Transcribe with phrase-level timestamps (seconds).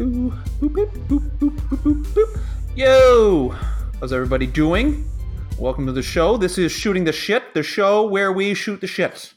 [0.00, 2.40] Boop, boop, boop, boop, boop, boop, boop.
[2.74, 3.54] Yo!
[4.00, 5.06] How's everybody doing?
[5.58, 6.38] Welcome to the show.
[6.38, 9.34] This is Shooting the Shit, the show where we shoot the shit.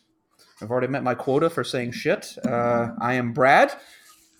[0.61, 2.37] I've already met my quota for saying shit.
[2.47, 3.73] Uh, I am Brad,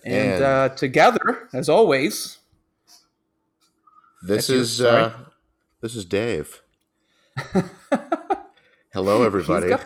[0.06, 2.38] and, And- uh, together, as always,
[4.22, 5.12] This you, is uh,
[5.82, 6.62] this is Dave.
[8.94, 9.68] Hello, everybody.
[9.68, 9.84] Got-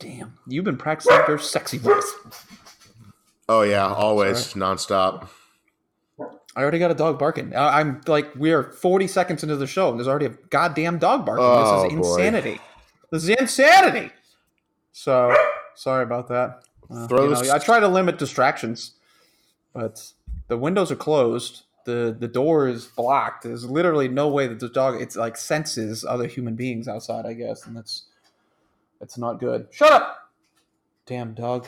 [0.00, 2.12] Damn, you've been practicing your sexy voice.
[3.48, 5.28] Oh yeah, always nonstop.
[6.58, 7.54] I already got a dog barking.
[7.54, 11.24] I'm like, we are 40 seconds into the show, and there's already a goddamn dog
[11.24, 11.44] barking.
[11.44, 12.08] Oh, this is boy.
[12.08, 12.60] insanity.
[13.12, 14.10] This is insanity.
[14.92, 15.34] So,
[15.76, 16.64] sorry about that.
[16.90, 18.94] Uh, you know, I try to limit distractions,
[19.72, 20.12] but
[20.48, 21.62] the windows are closed.
[21.84, 23.44] The the door is blocked.
[23.44, 27.34] There's literally no way that the dog it's like senses other human beings outside, I
[27.34, 28.06] guess, and that's
[29.00, 29.68] that's not good.
[29.70, 30.30] Shut up.
[31.06, 31.66] Damn dog.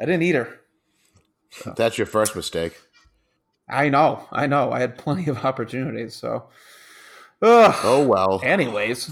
[0.00, 0.61] I didn't eat her.
[1.76, 2.80] That's your first mistake.
[3.68, 4.72] I know, I know.
[4.72, 6.48] I had plenty of opportunities, so.
[7.42, 7.74] Ugh.
[7.82, 8.40] Oh well.
[8.44, 9.10] Anyways,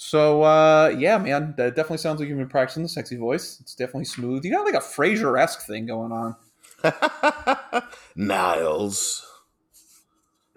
[0.00, 3.58] so uh, yeah, man, that definitely sounds like you've been practicing the sexy voice.
[3.60, 4.44] It's definitely smooth.
[4.44, 6.36] You got like a Frasier esque thing going on.
[8.16, 9.26] Niles.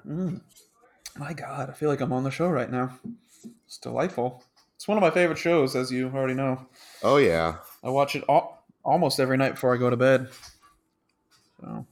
[0.08, 0.42] Mm.
[1.18, 3.00] My God, I feel like I'm on the show right now.
[3.66, 4.44] It's delightful.
[4.76, 6.68] It's one of my favorite shows, as you already know.
[7.02, 7.56] Oh yeah.
[7.84, 10.30] I watch it all, almost every night before I go to bed.
[11.62, 11.86] So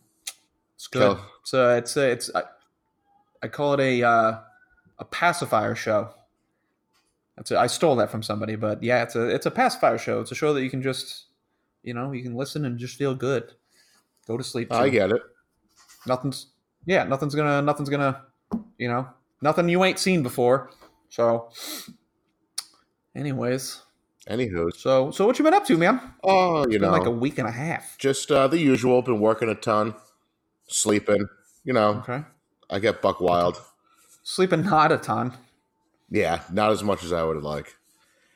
[0.75, 1.15] it's good.
[1.15, 1.25] Cool.
[1.43, 2.43] So it's a, it's I,
[3.43, 4.39] I call it a uh,
[4.97, 6.09] a pacifier show.
[7.37, 10.19] That's a, I stole that from somebody, but yeah, it's a it's a pacifier show.
[10.21, 11.25] It's a show that you can just
[11.83, 13.53] you know you can listen and just feel good.
[14.27, 14.71] Go to sleep.
[14.73, 15.21] I get it.
[16.05, 16.47] nothing's
[16.85, 18.23] yeah nothing's gonna nothing's gonna
[18.77, 19.07] you know
[19.41, 20.71] nothing you ain't seen before.
[21.09, 21.49] So,
[23.15, 23.81] anyways,
[24.29, 25.99] Anywho, so so what you been up to, man?
[26.23, 27.97] oh, you Been know, like a week and a half.
[27.97, 29.01] just uh, the usual.
[29.01, 29.95] Been working a ton,
[30.67, 31.27] sleeping.
[31.63, 32.23] You know, Okay.
[32.69, 33.59] I get buck wild.
[34.23, 35.33] Sleeping not a ton.
[36.11, 37.75] Yeah, not as much as I would like.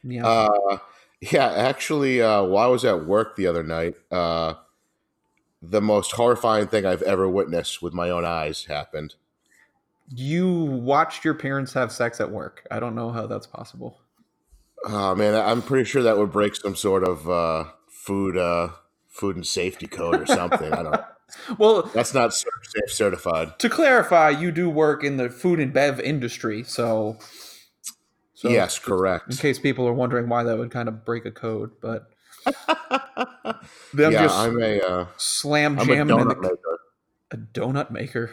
[0.04, 0.26] Yeah.
[0.28, 0.78] Uh,
[1.22, 4.56] yeah, actually, uh, while I was at work the other night, uh,
[5.62, 9.16] the most horrifying thing I've ever witnessed with my own eyes happened.
[10.10, 12.66] you watched your parents have sex at work.
[12.72, 14.00] I don't know how that's possible.
[14.86, 18.70] Oh man, I'm pretty sure that would break some sort of uh, food uh,
[19.08, 20.72] food and safety code or something.
[20.74, 21.02] I don't.
[21.58, 22.54] Well, That's not safe
[22.90, 23.58] certified.
[23.58, 27.18] to clarify, you do work in the food and bev industry, so,
[28.36, 29.32] so yes, correct.
[29.32, 32.08] in case people are wondering why that would kind of break a code, but
[33.94, 36.80] them yeah, just I'm a uh, slam I'm a donut the, maker.
[37.32, 38.32] a donut maker.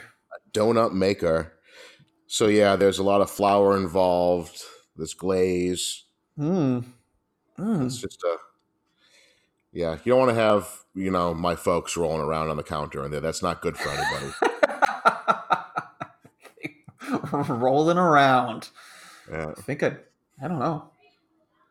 [0.53, 1.55] Donut maker.
[2.27, 4.63] So yeah, there's a lot of flour involved.
[4.95, 6.05] This glaze.
[6.41, 6.85] Mm.
[7.59, 7.87] Mm.
[7.87, 8.37] It's just a
[9.73, 9.99] yeah.
[10.05, 13.11] You don't want to have you know my folks rolling around on the counter in
[13.11, 13.21] there.
[13.21, 14.33] That's not good for anybody.
[17.49, 18.71] Rolling around.
[19.31, 19.53] yeah.
[19.57, 19.97] I think I,
[20.43, 20.91] I don't know.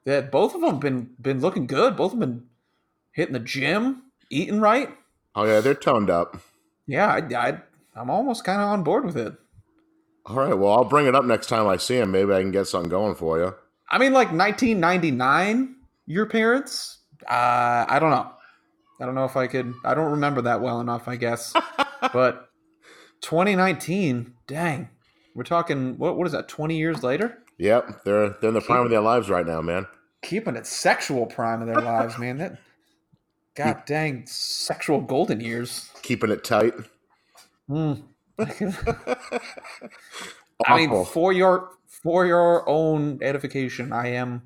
[0.06, 1.98] Yeah, both of them been been looking good.
[1.98, 2.46] Both of them been
[3.12, 4.90] hitting the gym, eating right.
[5.36, 6.40] Oh yeah, they're toned up.
[6.88, 7.58] Yeah, I, I
[7.96, 9.34] I'm almost kind of on board with it.
[10.26, 10.58] All right.
[10.58, 12.12] Well, I'll bring it up next time I see him.
[12.12, 13.56] Maybe I can get something going for you.
[13.90, 17.00] I mean, like 1999, your parents.
[17.28, 18.32] Uh, I don't know.
[19.02, 19.74] I don't know if I could.
[19.84, 21.08] I don't remember that well enough.
[21.08, 21.54] I guess,
[22.14, 22.50] but
[23.22, 24.34] 2019.
[24.48, 24.90] Dang,
[25.36, 25.98] we're talking.
[25.98, 26.48] What what is that?
[26.48, 27.40] 20 years later.
[27.58, 29.86] Yep, they're they're in the prime of their lives right now, man.
[30.22, 32.38] Keeping it sexual prime of their lives, man.
[32.38, 32.58] That.
[33.56, 35.90] God dang, sexual golden years.
[36.02, 36.74] Keeping it tight.
[37.70, 38.04] Mm.
[40.66, 41.72] I mean, for your
[42.04, 44.42] for your own edification, I am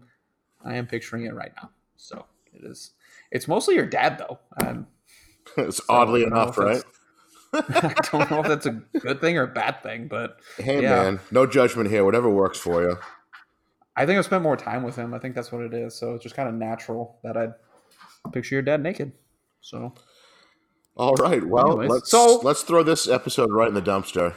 [0.63, 1.69] I am picturing it right now.
[1.97, 2.91] So it is.
[3.31, 4.39] It's mostly your dad, though.
[4.61, 4.87] Um,
[5.57, 6.83] it's oddly don't know enough, right?
[7.53, 11.03] I don't know if that's a good thing or a bad thing, but Hey, yeah.
[11.03, 12.03] man, no judgment here.
[12.03, 12.97] Whatever works for you.
[13.95, 15.13] I think I spent more time with him.
[15.13, 15.93] I think that's what it is.
[15.93, 17.53] So it's just kind of natural that I'd
[18.31, 19.11] picture your dad naked.
[19.61, 19.93] So
[20.95, 21.43] All right.
[21.43, 24.33] Well, Anyways, let's so- let's throw this episode right in the dumpster.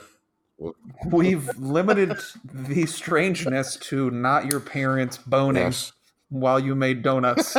[1.07, 5.93] We've limited the strangeness to not your parents boning Yes.
[6.31, 7.57] while you made donuts.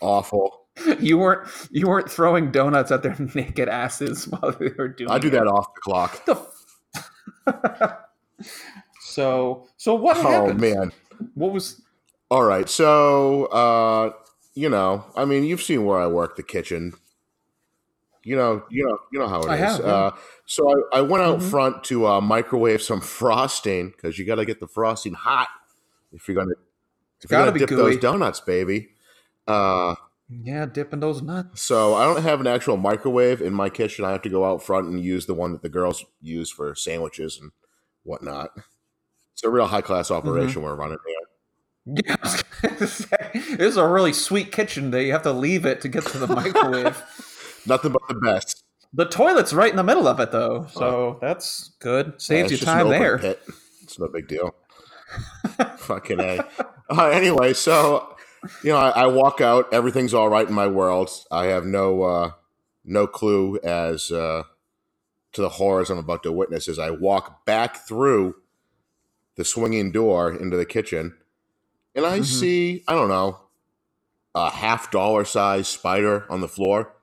[0.00, 0.64] Awful.
[1.00, 5.10] you weren't you weren't throwing donuts at their naked asses while they were doing.
[5.10, 5.32] I do it.
[5.32, 6.24] that off the clock.
[6.24, 7.94] The f-
[9.00, 10.60] so so what Oh happened?
[10.60, 10.92] man.
[11.34, 11.80] What was
[12.30, 12.68] All right.
[12.68, 14.12] So, uh,
[14.54, 16.92] you know, I mean, you've seen where I work, the kitchen.
[18.28, 19.48] You know, you know, you know how it is.
[19.48, 19.86] I have, yeah.
[19.86, 20.10] Uh,
[20.46, 21.50] so I, I went out Mhm.
[21.50, 25.48] front to uh, microwave some frosting because you got to get the frosting hot
[26.12, 26.54] if you're gonna
[27.22, 27.78] if you're gonna dip gooey.
[27.78, 28.90] those donuts, baby.
[29.46, 29.94] Uh,
[30.28, 31.62] Yeah, dipping those nuts.
[31.62, 34.04] So I don't have an actual microwave in my kitchen.
[34.04, 36.74] I have to go out front and use the one that the girls use for
[36.74, 37.50] sandwiches and
[38.02, 38.50] whatnot.
[39.32, 41.14] It's a real high class operation we're running here.
[42.04, 45.32] Yeah, I was gonna say, this is a really sweet kitchen that you have to
[45.32, 47.02] leave it to get to the microwave.
[47.68, 48.64] Nothing but the best.
[48.92, 52.20] the toilet's right in the middle of it, though, so that's good.
[52.20, 53.18] Saves it's you time there.
[53.18, 53.40] pit.
[53.82, 54.54] It's no big deal.
[55.78, 56.44] Fucking a.
[56.90, 58.16] Uh, anyway, so
[58.62, 59.72] you know, I, I walk out.
[59.72, 61.10] Everything's all right in my world.
[61.30, 62.30] I have no uh,
[62.84, 64.44] no clue as uh,
[65.32, 68.36] to the horrors I'm about to witness as I walk back through
[69.36, 71.16] the swinging door into the kitchen,
[71.94, 72.24] and I Mhm.
[72.24, 73.38] see I don't know
[74.34, 76.94] a half dollar size spider on the floor,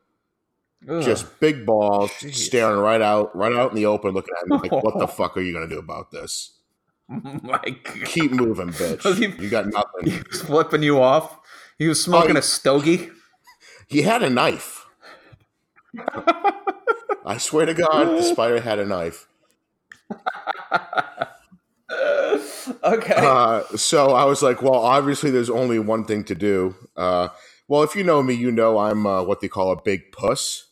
[0.87, 1.03] Ugh.
[1.03, 2.35] just big balls Jeez.
[2.35, 5.35] staring right out, right out in the open, looking at me like, "What the fuck
[5.37, 6.51] are you gonna do about this?"
[7.43, 9.01] Like, Keep moving, bitch.
[9.17, 10.11] He- You got nothing.
[10.11, 11.37] He was flipping you off.
[11.77, 13.09] He was smoking Oh, a stogie.
[13.87, 14.85] He had a knife.
[17.25, 19.27] I swear to God, the spider had a knife.
[22.83, 23.13] okay.
[23.17, 26.75] Uh, so I was like, well, obviously, there's only one thing to do.
[26.95, 27.29] Uh,
[27.67, 30.67] well, if you know me, you know I'm uh, what they call a big puss.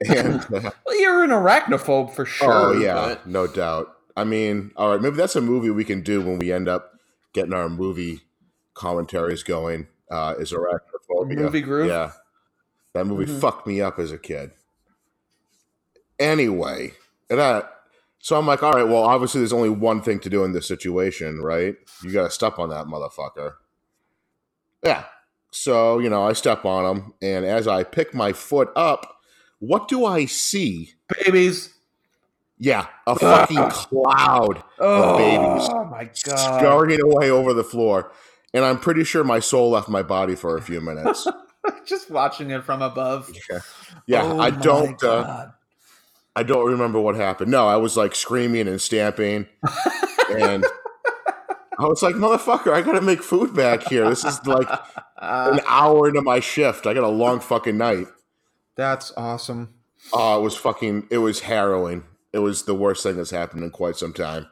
[0.06, 2.52] And uh, well, you're an arachnophobe for sure.
[2.52, 3.92] oh yeah, but- no doubt.
[4.16, 6.92] I mean, all right, maybe that's a movie we can do when we end up
[7.34, 8.20] getting our movie
[8.74, 9.88] commentaries going.
[10.10, 11.36] Uh, is arachnophobia?
[11.36, 11.88] Movie group?
[11.88, 12.12] Yeah,
[12.94, 13.40] that movie Mhm.
[13.40, 14.52] fucked me up as a kid.
[16.18, 16.92] Anyway,
[17.30, 17.72] and that.
[18.18, 20.66] So I'm like, all right, well, obviously, there's only one thing to do in this
[20.66, 21.76] situation, right?
[22.02, 23.54] You got to step on that motherfucker.
[24.82, 25.04] Yeah.
[25.52, 29.15] So you know, I step on him, and as I pick my foot up,
[29.58, 30.94] what do I see?
[31.24, 31.72] Babies.
[32.58, 35.68] Yeah, a fucking cloud Oh, babies.
[35.70, 36.58] Oh my god.
[36.58, 38.12] scurrying away over the floor.
[38.54, 41.26] And I'm pretty sure my soul left my body for a few minutes.
[41.84, 43.30] Just watching it from above.
[44.06, 45.02] Yeah, Oh I don't.
[45.02, 45.48] Uh,
[46.34, 47.50] I don't remember what happened.
[47.50, 49.46] No, I was like screaming and stamping,
[50.30, 50.64] and
[51.78, 54.08] I was like, "Motherfucker, I gotta make food back here.
[54.08, 54.68] This is like
[55.18, 56.86] an hour into my shift.
[56.86, 58.06] I got a long fucking night.
[58.76, 59.74] That's awesome.
[60.12, 61.08] Oh, it was fucking.
[61.10, 62.04] It was harrowing.
[62.32, 64.46] It was the worst thing that's happened in quite some time.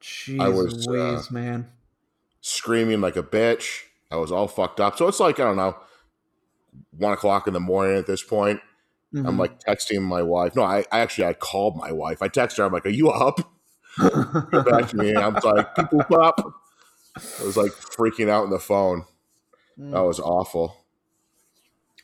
[0.00, 1.68] Jeez I was, uh, man.
[2.40, 3.82] screaming like a bitch.
[4.10, 4.96] I was all fucked up.
[4.96, 5.76] So it's like I don't know,
[6.96, 8.60] one o'clock in the morning at this point.
[9.14, 9.38] I'm Mhm.
[9.38, 10.54] like texting my wife.
[10.54, 12.22] No, I, I actually I called my wife.
[12.22, 12.64] I texted her.
[12.64, 13.40] I'm like, "Are you up?"
[13.98, 15.14] Get back to me.
[15.16, 16.38] I'm like, "People up."
[17.16, 19.04] I was like freaking out on the phone.
[19.78, 19.92] Mm.
[19.92, 20.76] That was awful.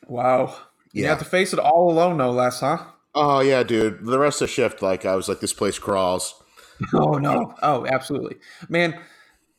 [0.07, 0.55] wow.
[1.01, 2.83] You have to face it all alone, no less, huh?
[3.13, 4.05] Oh yeah, dude.
[4.05, 6.41] The rest of the shift, like I was like, this place crawls.
[6.93, 7.53] Oh no!
[7.61, 8.35] Oh, absolutely,
[8.67, 8.99] man.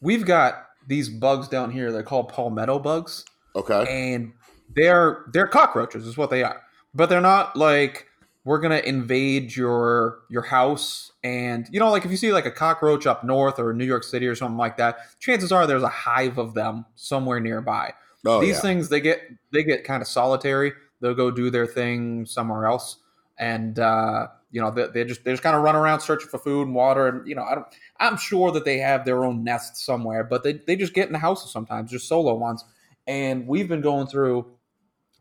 [0.02, 1.90] We've got these bugs down here.
[1.90, 3.24] They're called palmetto bugs,
[3.54, 3.86] Okay.
[3.88, 4.34] and
[4.74, 6.60] they're they're cockroaches, is what they are.
[6.94, 8.06] But they're not like
[8.44, 11.10] we're gonna invade your your house.
[11.24, 14.04] And you know, like if you see like a cockroach up north or New York
[14.04, 17.94] City or something like that, chances are there's a hive of them somewhere nearby.
[18.26, 18.60] Oh these yeah.
[18.60, 19.22] things they get
[19.52, 22.98] they get kind of solitary they'll go do their thing somewhere else.
[23.38, 26.38] And uh you know they, they just they just kind of run around searching for
[26.38, 27.66] food and water and you know i don't
[27.98, 31.12] i'm sure that they have their own nest somewhere but they, they just get in
[31.12, 32.64] the houses sometimes just solo ones.
[33.06, 34.46] And we've been going through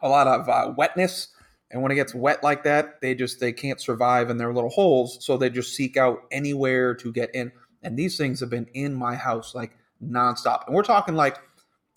[0.02, 1.30] a lot of uh, wetness.
[1.72, 4.70] And when it gets wet like that they just they can't survive in their little
[4.70, 5.18] holes.
[5.26, 7.52] So they just seek out anywhere to get in.
[7.84, 10.66] And these things have been in my house like nonstop.
[10.68, 11.38] And we're talking like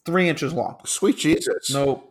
[0.05, 0.79] three inches long.
[0.85, 1.71] Sweet Jesus.
[1.73, 2.08] no,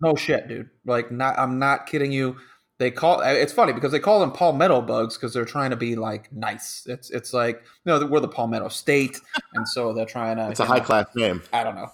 [0.00, 0.70] no shit, dude.
[0.84, 1.38] Like, not.
[1.38, 2.36] I'm not kidding you.
[2.78, 3.20] They call.
[3.22, 6.84] It's funny because they call them palmetto bugs because they're trying to be like nice.
[6.86, 9.18] It's it's like you know we're the palmetto state,
[9.54, 10.50] and so they're trying to.
[10.50, 11.42] It's a you know, high class name.
[11.54, 11.90] I don't know.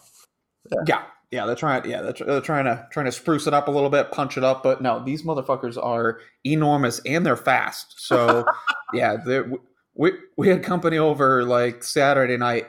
[0.86, 1.88] Yeah, yeah, they're trying.
[1.88, 4.44] Yeah, they're, they're trying to trying to spruce it up a little bit, punch it
[4.44, 4.62] up.
[4.62, 7.94] But no, these motherfuckers are enormous and they're fast.
[7.98, 8.44] So
[8.92, 9.16] yeah,
[9.94, 12.66] we we had company over like Saturday night,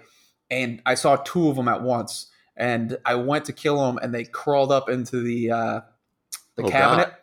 [0.49, 4.13] and I saw two of them at once, and I went to kill them, and
[4.13, 5.81] they crawled up into the uh,
[6.55, 7.13] the Oh, cabinet.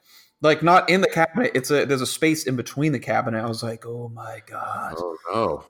[0.42, 1.52] Like not in the cabinet.
[1.54, 3.42] It's a there's a space in between the cabinet.
[3.44, 4.94] I was like, oh my god.
[4.96, 5.16] Oh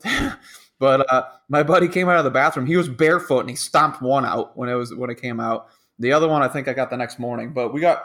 [0.05, 0.33] no.
[0.79, 2.67] but uh, my buddy came out of the bathroom.
[2.67, 5.67] He was barefoot and he stomped one out when it was when it came out.
[5.99, 7.53] The other one I think I got the next morning.
[7.53, 8.05] But we got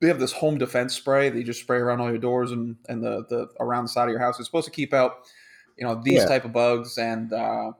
[0.00, 2.76] we have this home defense spray that you just spray around all your doors and
[2.88, 4.38] and the the around the side of your house.
[4.40, 5.26] It's supposed to keep out
[5.76, 6.24] you know these Yeah.
[6.26, 7.72] type of bugs and uh,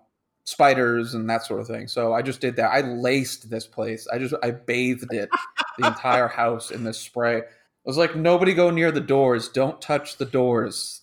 [0.47, 1.89] spiders and that sort of thing.
[1.89, 2.71] So I just did that.
[2.71, 4.07] I laced this place.
[4.11, 5.29] I just I bathed it
[5.77, 7.39] the entire house in this spray.
[7.39, 7.43] I
[7.85, 9.49] was like, nobody go near the doors.
[9.49, 11.03] Don't touch the doors.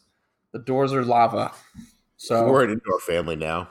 [0.54, 1.52] The doors are lava.
[2.18, 3.70] So We're an indoor family now.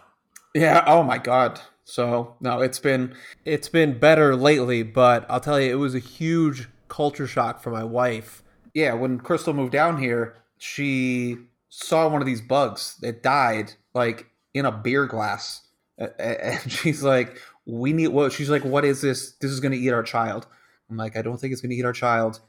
[0.55, 0.85] yeah.
[0.87, 1.61] Oh my god.
[1.85, 3.15] So no, it's been
[3.45, 7.71] it's been better lately, but I'll tell you, it was a huge culture shock for
[7.71, 8.43] my wife.
[8.75, 11.39] Yeah, when Crystal moved down here, she
[11.71, 15.63] saw one of these bugs that died like in a beer glass,
[15.99, 19.33] and she's like, "We need what?" She's like, "What is this?
[19.41, 20.47] This is going to eat our child."
[20.91, 22.41] I'm like, "I don't think it's going to eat our child.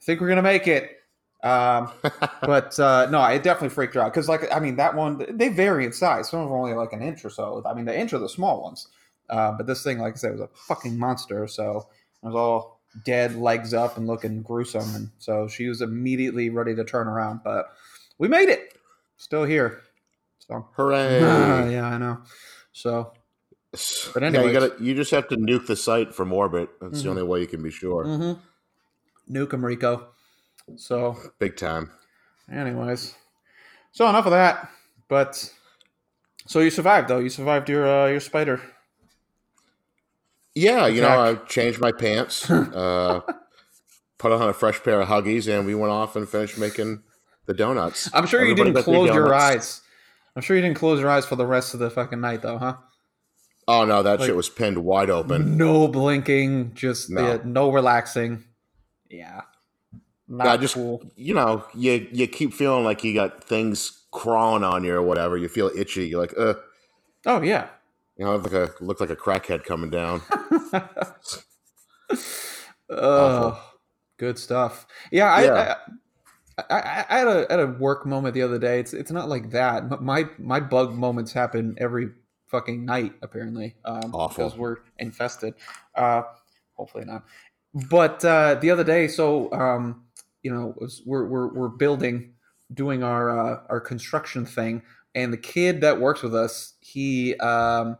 [0.00, 0.96] I think we're going to make it."
[1.42, 1.90] Um,
[2.42, 5.48] but uh, no, it definitely freaked her out because, like, I mean, that one they
[5.48, 6.28] vary in size.
[6.28, 7.62] Some of them are only like an inch or so.
[7.66, 8.88] I mean, the inch are the small ones,
[9.28, 11.46] uh, but this thing, like I said, was a fucking monster.
[11.46, 11.88] So
[12.22, 14.94] it was all dead, legs up, and looking gruesome.
[14.94, 17.66] And so she was immediately ready to turn around, but
[18.18, 18.74] we made it.
[19.16, 19.82] Still here.
[20.50, 21.20] So hooray!
[21.72, 22.22] Yeah, I know.
[22.72, 23.12] So,
[24.12, 26.70] but anyway, yeah, you got you just have to nuke the site from orbit.
[26.80, 27.04] That's mm-hmm.
[27.04, 28.04] the only way you can be sure.
[28.04, 29.36] Mm-hmm.
[29.36, 30.08] Nuke them, Rico.
[30.74, 31.92] So big time.
[32.50, 33.14] Anyways,
[33.92, 34.68] so enough of that.
[35.06, 35.52] But
[36.46, 37.20] so you survived though.
[37.20, 38.60] You survived your uh, your spider.
[40.56, 43.20] Yeah, you know, I changed my pants, uh,
[44.18, 47.04] put on a fresh pair of Huggies, and we went off and finished making
[47.46, 48.10] the donuts.
[48.12, 49.82] I'm sure Everybody you didn't close your eyes.
[50.36, 52.58] I'm sure you didn't close your eyes for the rest of the fucking night, though,
[52.58, 52.76] huh?
[53.68, 55.56] Oh no, that like, shit was pinned wide open.
[55.56, 58.44] No blinking, just no, yeah, no relaxing.
[59.08, 59.42] Yeah.
[60.26, 61.02] Not yeah, just cool.
[61.16, 65.36] you know, you you keep feeling like you got things crawling on you or whatever.
[65.36, 66.08] You feel itchy.
[66.08, 66.54] You're like, uh.
[67.26, 67.68] Oh yeah.
[68.16, 70.22] You know, like a looked like a crackhead coming down.
[72.90, 73.72] oh,
[74.18, 74.86] good stuff.
[75.10, 75.52] Yeah, I, yeah.
[75.52, 75.92] I,
[76.58, 78.80] I, I, had a had a work moment the other day.
[78.80, 80.02] It's it's not like that.
[80.02, 82.10] My my bug moments happen every
[82.48, 83.76] fucking night apparently.
[83.84, 85.54] Um, Awful because we're infested.
[85.94, 86.22] Uh,
[86.74, 87.24] hopefully not.
[87.72, 90.04] But uh, the other day, so um,
[90.42, 90.74] you know,
[91.06, 92.34] we're we're we're building,
[92.72, 94.82] doing our uh, our construction thing,
[95.14, 97.96] and the kid that works with us, he um,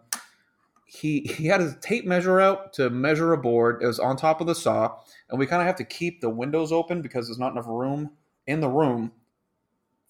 [0.87, 3.83] he he had his tape measure out to measure a board.
[3.83, 4.97] It was on top of the saw,
[5.29, 8.11] and we kind of have to keep the windows open because there's not enough room
[8.51, 9.13] in the room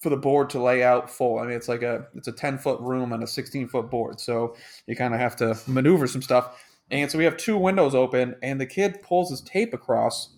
[0.01, 1.39] for the board to lay out full.
[1.39, 4.19] I mean, it's like a it's a ten foot room on a sixteen foot board,
[4.19, 4.57] so
[4.87, 6.65] you kind of have to maneuver some stuff.
[6.91, 10.35] And so we have two windows open, and the kid pulls his tape across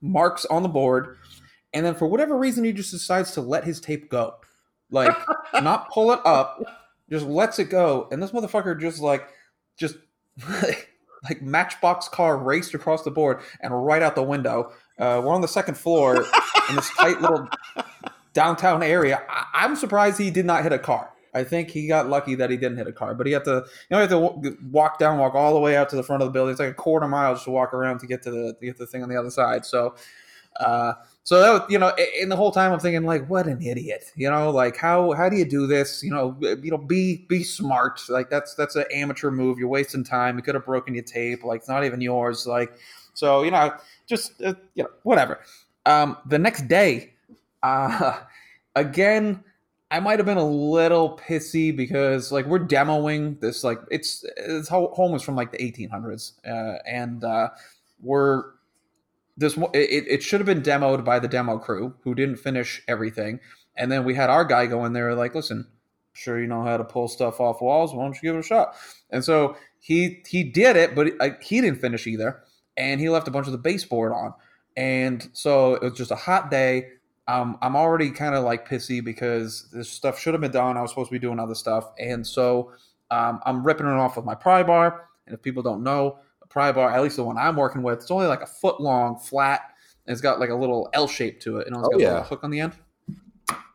[0.00, 1.18] marks on the board,
[1.74, 4.34] and then for whatever reason he just decides to let his tape go,
[4.90, 5.14] like
[5.54, 6.62] not pull it up,
[7.10, 9.28] just lets it go, and this motherfucker just like
[9.76, 9.96] just
[11.28, 14.72] like matchbox car raced across the board and right out the window.
[14.98, 16.16] Uh, we're on the second floor
[16.68, 17.48] in this tight little
[18.32, 19.22] downtown area.
[19.28, 21.10] I- am surprised he did not hit a car.
[21.34, 23.50] I think he got lucky that he didn't hit a car, but he had to,
[23.50, 23.60] you
[23.90, 26.28] know, he had to walk down, walk all the way out to the front of
[26.28, 26.52] the building.
[26.52, 28.78] It's like a quarter mile just to walk around to get to the to get
[28.78, 29.66] the thing on the other side.
[29.66, 29.96] So,
[30.58, 33.60] uh, so that was, you know, in the whole time I'm thinking like, what an
[33.60, 36.02] idiot, you know, like how how do you do this?
[36.02, 38.00] You know, you know, be be smart.
[38.08, 39.58] Like that's that's an amateur move.
[39.58, 40.36] You're wasting time.
[40.36, 41.44] You could have broken your tape.
[41.44, 42.46] Like it's not even yours.
[42.46, 42.72] Like,
[43.16, 43.72] so you know,
[44.06, 45.40] just uh, you know, whatever.
[45.84, 47.14] Um, the next day,
[47.62, 48.20] uh,
[48.76, 49.42] again
[49.90, 54.68] I might have been a little pissy because like we're demoing this like it's it's
[54.68, 57.50] home is from like the 1800s uh, and uh,
[58.00, 58.44] we're
[59.36, 63.38] this it, it should have been demoed by the demo crew who didn't finish everything.
[63.76, 65.68] And then we had our guy go in there like listen
[66.14, 68.42] sure you know how to pull stuff off walls why don't you give it a
[68.42, 68.74] shot?
[69.10, 72.42] And so he he did it but he didn't finish either
[72.76, 74.32] and he left a bunch of the baseboard on
[74.76, 76.88] and so it was just a hot day
[77.28, 80.76] um, I'm already kind of like pissy because this stuff should have been done.
[80.76, 82.72] I was supposed to be doing other stuff, and so
[83.10, 85.08] um, I'm ripping it off with my pry bar.
[85.26, 88.00] And if people don't know, a pry bar, at least the one I'm working with,
[88.00, 89.72] it's only like a foot long, flat,
[90.06, 92.20] and it's got like a little L shape to it, and it's oh, got yeah.
[92.20, 92.74] a hook on the end.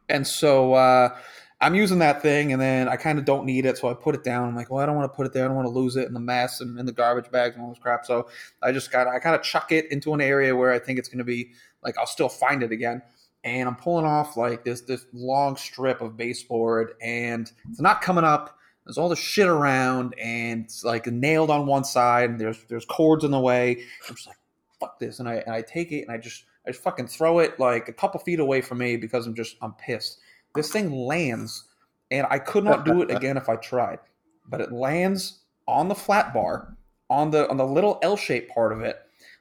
[0.08, 1.18] And so uh,
[1.62, 4.16] I'm using that thing, and then I kind of don't need it, so I put
[4.16, 4.50] it down.
[4.50, 5.46] I'm like, well, I don't want to put it there.
[5.46, 7.64] I don't want to lose it in the mess and in the garbage bags and
[7.64, 8.06] all this crap.
[8.06, 8.28] So
[8.62, 11.08] I just got I kind of chuck it into an area where I think it's
[11.08, 11.52] going to be
[11.84, 13.02] like I'll still find it again
[13.44, 18.24] and I'm pulling off like this this long strip of baseboard, and it's not coming
[18.24, 18.58] up.
[18.86, 22.30] There's all the shit around, and it's like nailed on one side.
[22.30, 23.84] And there's there's cords in the way.
[24.08, 24.38] I'm just like,
[24.80, 27.40] fuck this, and I and I take it and I just I just fucking throw
[27.40, 30.20] it like a couple feet away from me because I'm just I'm pissed.
[30.56, 31.66] This thing lands,
[32.10, 34.00] and I could not do it again if I tried.
[34.48, 36.76] But it lands on the flat bar,
[37.10, 38.98] on the on the little L-shaped part of it.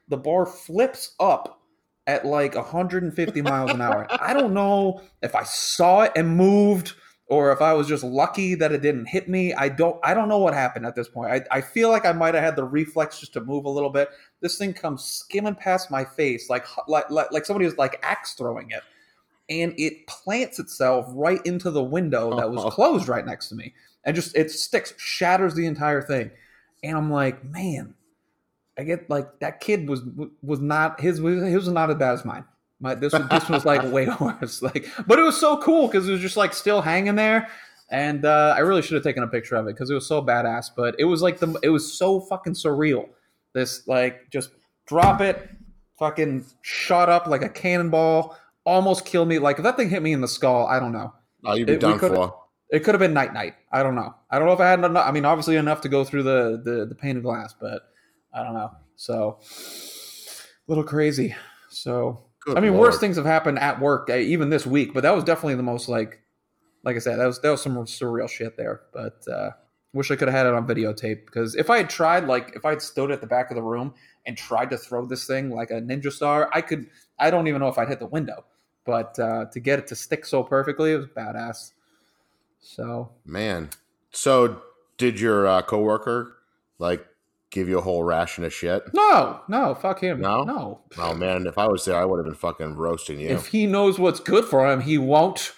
[0.07, 1.61] The bar flips up
[2.07, 4.07] at like 150 miles an hour.
[4.09, 6.93] I don't know if I saw it and moved
[7.31, 9.53] or if I was just lucky that it didn't hit me.
[9.53, 11.31] I don't I don't know what happened at this point.
[11.31, 13.89] I, I feel like I might have had the reflex just to move a little
[13.89, 14.09] bit.
[14.41, 18.33] This thing comes skimming past my face like like like, like somebody was like axe
[18.33, 18.81] throwing it.
[19.49, 22.69] And it plants itself right into the window that was Oh.
[22.69, 26.31] closed right next to me, and just it sticks, shatters the entire thing,
[26.83, 27.95] and I'm like, man,
[28.77, 30.01] I get like that kid was
[30.41, 32.45] was not his was his was not as bad as mine.
[32.79, 34.61] My this was this was like way worse.
[34.61, 37.47] Like, but it was so cool because it was just like still hanging there,
[37.89, 40.21] and uh, I really should have taken a picture of it because it was so
[40.21, 40.71] badass.
[40.75, 43.09] But it was like the it was so fucking surreal.
[43.53, 44.49] This like just
[44.87, 45.47] drop it,
[45.99, 49.39] fucking shot up like a cannonball, almost killed me.
[49.39, 51.13] Like if that thing hit me in the skull, I don't know.
[51.45, 52.35] Oh, you'd be It- done for.
[52.69, 53.55] It could have been night night.
[53.69, 54.15] I don't know.
[54.29, 55.05] I don't know if I had enough.
[55.05, 57.81] I mean, obviously enough to go through the the, the pane of glass, but
[58.33, 58.71] I don't know.
[58.95, 61.35] So a little crazy.
[61.69, 62.81] So Good I mean, Lord.
[62.91, 64.93] worse things have happened at work, uh, even this week.
[64.93, 66.21] But that was definitely the most like,
[66.83, 68.81] like I said, that was that was some surreal shit there.
[68.93, 69.49] But uh,
[69.93, 72.63] wish I could have had it on videotape because if I had tried, like, if
[72.63, 73.93] I had stood at the back of the room
[74.25, 76.87] and tried to throw this thing like a ninja star, I could.
[77.19, 78.45] I don't even know if I'd hit the window.
[78.85, 81.71] But uh, to get it to stick so perfectly, it was badass.
[82.59, 83.69] So Man.
[84.11, 84.61] So
[84.97, 86.37] did your uh, coworker
[86.79, 87.05] like
[87.49, 88.83] give you a whole ration of shit?
[88.93, 90.21] no, no, fuck him.
[90.21, 90.43] No?
[90.43, 90.81] no.
[90.97, 93.29] Oh man, if I was there, I would have been fucking roasting you.
[93.29, 95.53] If he knows what's good for him, he won't.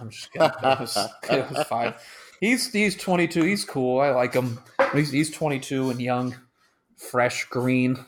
[0.00, 0.50] I'm just kidding.
[0.62, 0.96] It was,
[1.28, 1.94] it was fine.
[2.40, 3.42] He's he's 22.
[3.42, 4.00] He's cool.
[4.00, 4.58] I like him.
[4.94, 6.34] He's, he's 22 and young,
[6.96, 7.98] fresh, green,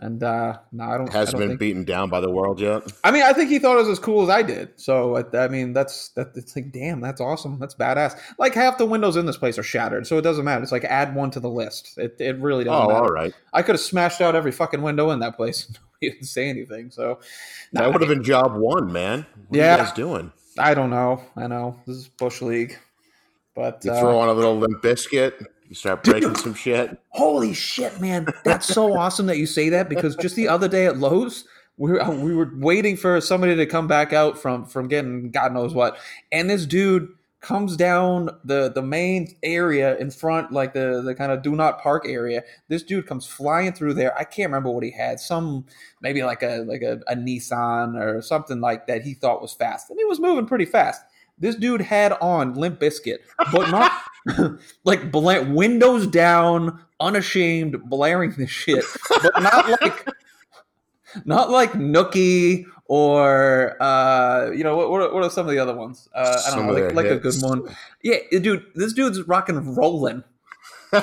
[0.00, 1.10] and uh no, I don't.
[1.10, 2.82] I Hasn't don't been think, beaten down by the world yet.
[3.04, 4.70] I mean, I think he thought it was as cool as I did.
[4.80, 6.32] So I, I mean, that's that.
[6.36, 7.58] It's like, damn, that's awesome.
[7.58, 8.18] That's badass.
[8.38, 10.62] Like half the windows in this place are shattered, so it doesn't matter.
[10.62, 11.98] It's like add one to the list.
[11.98, 13.04] It it really Oh, doesn't matter.
[13.04, 13.34] all right.
[13.52, 15.70] I could have smashed out every fucking window in that place.
[16.00, 16.92] He didn't say anything.
[16.92, 17.18] So
[17.72, 19.26] That Nah, would have been job one, man.
[19.48, 19.74] What Yeah.
[19.74, 20.30] are you guys doing?
[20.56, 21.22] I don't know.
[21.34, 22.78] I know this is bush league,
[23.56, 25.44] but You uh, throw on a little Limp Bizkit.
[25.68, 26.98] You start breaking some shit.
[27.10, 30.86] holy shit, man, that's so awesome that you say that because just the other day
[30.86, 31.44] at Lowe's,
[31.76, 35.52] we were, we were waiting for somebody to come back out from from getting God
[35.52, 35.98] knows what,
[36.32, 37.08] and this dude
[37.40, 41.80] comes down the the main area in front, like the the kind of do not
[41.80, 42.42] park area.
[42.68, 44.16] This dude comes flying through there.
[44.18, 45.20] I can't remember what he had.
[45.20, 45.66] Some
[46.00, 49.02] maybe like a like a, a Nissan or something like that.
[49.02, 51.02] He thought was fast, and he was moving pretty fast.
[51.40, 53.18] This dude had on Limp Bizkit,
[53.52, 53.92] but not
[54.84, 58.84] like bla- windows down, unashamed, blaring this shit,
[59.22, 60.08] but not like
[61.24, 64.90] not like Nookie or uh, you know what?
[64.90, 66.08] What are, what are some of the other ones?
[66.14, 67.64] Uh, I don't know, like, like a good one.
[68.02, 70.24] Yeah, dude, this dude's rocking rolling.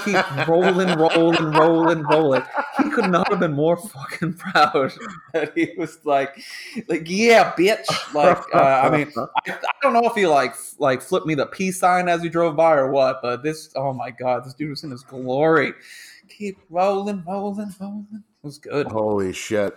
[0.04, 2.42] Keep rolling, rolling, rolling, rolling.
[2.82, 4.92] He could not have been more fucking proud
[5.34, 6.42] that he was like,
[6.88, 7.86] like, yeah, bitch.
[8.14, 11.46] Like, uh, I mean, I, I don't know if he like like flipped me the
[11.46, 14.72] peace sign as he drove by or what, but this, oh my god, this dude
[14.72, 15.74] was in his glory.
[16.30, 18.08] Keep rolling, rolling, rolling.
[18.12, 18.88] It was good.
[18.88, 19.76] Holy shit.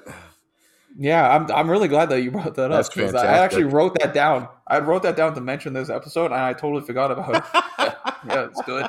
[0.99, 3.97] Yeah, I'm I'm really glad that you brought that That's up because I actually wrote
[4.01, 4.49] that down.
[4.67, 7.45] I wrote that down to mention this episode, and I totally forgot about it.
[7.55, 7.95] yeah,
[8.27, 8.89] yeah, it's good.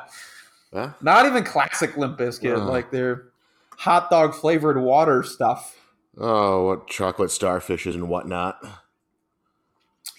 [0.73, 0.93] Huh?
[1.01, 2.67] Not even classic Limp Bizkit, Ugh.
[2.67, 3.29] like their
[3.77, 5.75] hot dog flavored water stuff.
[6.17, 8.63] Oh, what chocolate starfishes and whatnot.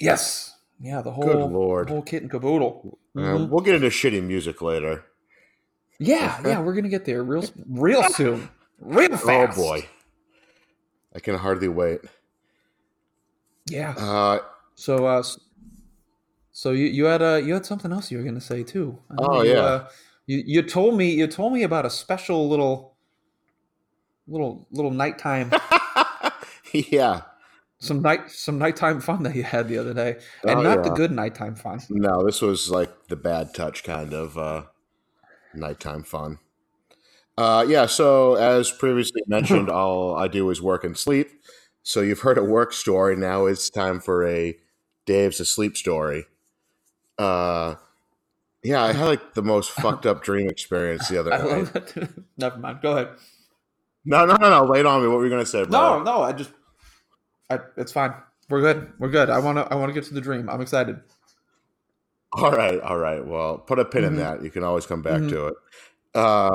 [0.00, 1.88] Yes, yeah, the whole Good lord.
[1.88, 2.98] the whole kit and caboodle.
[3.16, 3.48] Uh, Mhm.
[3.48, 5.04] we'll get into shitty music later.
[5.98, 8.48] Yeah, yeah, we're gonna get there real real soon,
[8.80, 9.58] real fast.
[9.58, 9.88] Oh boy.
[11.14, 12.00] I can hardly wait.
[13.66, 13.90] Yeah.
[13.92, 14.38] Uh,
[14.76, 15.22] So, uh,
[16.52, 18.98] so you you had uh you had something else you were gonna say too.
[19.18, 19.60] Oh, you, yeah.
[19.60, 19.88] Uh,
[20.26, 22.96] you you told me you told me about a special little
[24.26, 25.52] little little nighttime
[26.72, 27.22] yeah.
[27.78, 30.90] some night some nighttime fun that you had the other day, and Oh, not the
[30.90, 31.80] good nighttime fun.
[31.88, 34.64] No, this was like the bad touch kind of uh,
[35.54, 36.38] nighttime fun.
[37.36, 41.28] Uh, yeah, so as previously mentioned, all I do is work and sleep.
[41.82, 43.16] So you've heard a work story.
[43.16, 44.56] Now it's time for a
[45.06, 46.26] Dave's a sleep story.
[47.18, 47.76] Uh,
[48.62, 51.94] yeah, I had like the most fucked up dream experience the other I night.
[52.36, 52.80] Never mind.
[52.82, 53.08] Go ahead.
[54.04, 54.64] No, no, no, no.
[54.64, 55.08] Wait on me.
[55.08, 55.60] What were you gonna say?
[55.62, 56.02] No, Bro?
[56.04, 56.22] no.
[56.22, 56.50] I just,
[57.50, 58.14] I, it's fine.
[58.48, 58.92] We're good.
[58.98, 59.30] We're good.
[59.30, 59.62] I want to.
[59.70, 60.48] I want to get to the dream.
[60.48, 60.98] I'm excited.
[62.32, 63.24] All right, all right.
[63.26, 64.06] Well, put a pin Mhm.
[64.08, 64.42] in that.
[64.44, 65.30] You can always come back Mhm.
[65.30, 65.54] to it.
[66.14, 66.50] Uh,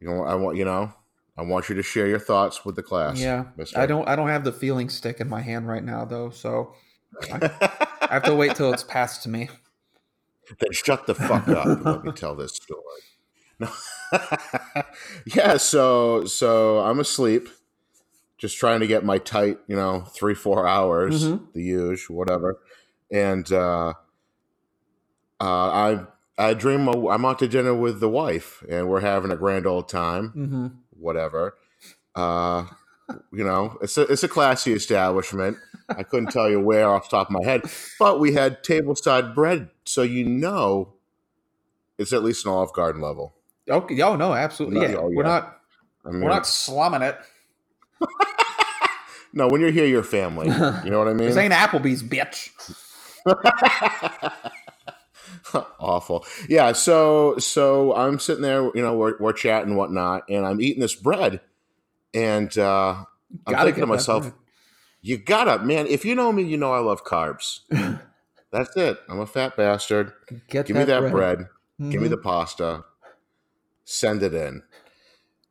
[0.00, 0.92] you know, I want you know,
[1.36, 3.18] I want you to share your thoughts with the class.
[3.20, 3.44] Yeah.
[3.56, 3.78] Mister.
[3.78, 4.06] I don't.
[4.08, 6.30] I don't have the feeling stick in my hand right now, though.
[6.30, 6.74] So
[7.32, 7.50] I
[8.10, 9.48] have to wait till it's passed to me.
[10.58, 12.80] Then shut the fuck up and let me tell this story.
[13.58, 13.70] No.
[15.34, 17.48] yeah, so so I'm asleep,
[18.38, 21.52] just trying to get my tight, you know, three four hours, Mhm.
[21.54, 22.58] the huge, whatever,
[23.10, 23.94] and uh,
[25.40, 26.00] uh, I
[26.38, 29.88] I dream I'm out to dinner with the wife, and we're having a grand old
[29.88, 31.56] time, hmm whatever.
[32.14, 32.64] Uh,
[33.32, 35.56] you know, it's a it's a classy establishment.
[35.88, 37.62] I couldn't tell you where off the top of my head,
[37.98, 40.94] but we had tableside bread, so you know
[41.98, 43.34] it's at least an Olive Garden level.
[43.68, 44.00] Okay.
[44.02, 44.80] Oh no, absolutely.
[44.80, 44.96] No, yeah.
[44.96, 45.58] oh, We're not.
[46.04, 47.18] I mean, We're not slumming it.
[49.32, 50.46] no, when you're here, you're family.
[50.46, 51.28] You know what I mean?
[51.28, 52.50] This ain't Applebee's, bitch.
[55.80, 56.24] Awful.
[56.48, 56.72] Yeah.
[56.72, 60.80] So so I'm sitting there, you know, we're we're chatting and whatnot, and I'm eating
[60.80, 61.40] this bread,
[62.14, 63.04] and uh,
[63.46, 64.32] I'm thinking to myself,
[65.00, 65.86] you gotta, man.
[65.86, 67.60] If you know me, you know I love carbs.
[68.52, 68.98] That's it.
[69.08, 70.12] I'm a fat bastard.
[70.48, 71.48] Get Give me that bread.
[71.78, 72.10] Give me Mhm.
[72.10, 72.84] the pasta.
[73.84, 74.62] Send it in.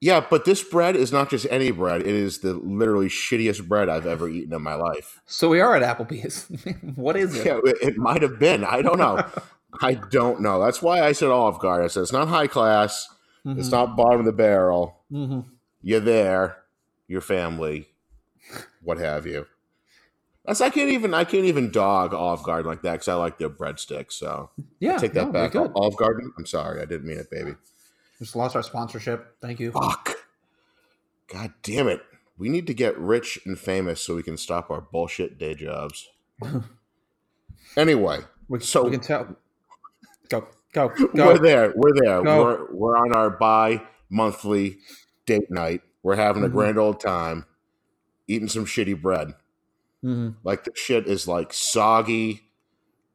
[0.02, 2.02] Yeah, but this bread is not just any bread.
[2.02, 5.20] It is the literally shittiest bread I've ever eaten in my life.
[5.26, 6.46] So we are at Applebee's.
[6.96, 7.46] what is it?
[7.46, 8.64] Yeah, it, it might have been.
[8.64, 9.26] I don't know.
[9.82, 10.62] I don't know.
[10.64, 11.86] That's why I said Olive Garden.
[11.86, 13.08] I said it's not high class.
[13.46, 13.72] It's Mhm.
[13.72, 15.04] not bottom of the barrel.
[15.12, 15.46] Mhm.
[15.82, 16.58] You're there.
[17.08, 17.90] Your family,
[18.82, 19.46] what have you.
[20.48, 23.38] That's I can't even I can't even dog Olive Garden like that because I like
[23.38, 24.14] their breadsticks.
[24.14, 24.98] So Yeah.
[24.98, 25.56] take that no, back.
[25.56, 26.32] Olive Garden.
[26.38, 27.56] I'm sorry, I didn't mean it, baby.
[28.20, 29.36] Just lost our sponsorship.
[29.42, 29.72] Thank you.
[29.72, 30.16] Fuck.
[31.32, 32.02] God damn it.
[32.38, 36.08] We need to get rich and famous so we can stop our bullshit day jobs.
[37.78, 39.36] anyway, We, So- we can tell.
[40.30, 41.28] Go, go, go.
[41.28, 41.74] we're there.
[41.76, 42.24] We're there.
[42.24, 42.44] Go.
[42.44, 44.78] We're we're on our bi monthly
[45.26, 45.82] date night.
[46.04, 46.54] We're having a Mhm.
[46.54, 47.46] grand old time,
[48.28, 49.34] eating some shitty bread.
[50.06, 50.36] Mhm.
[50.44, 52.42] Like the shit is like soggy.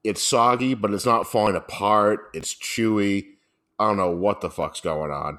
[0.02, 2.30] It's soggy, but it's not falling apart.
[2.34, 3.26] It's chewy.
[3.78, 5.38] I don't know what the fuck's going on.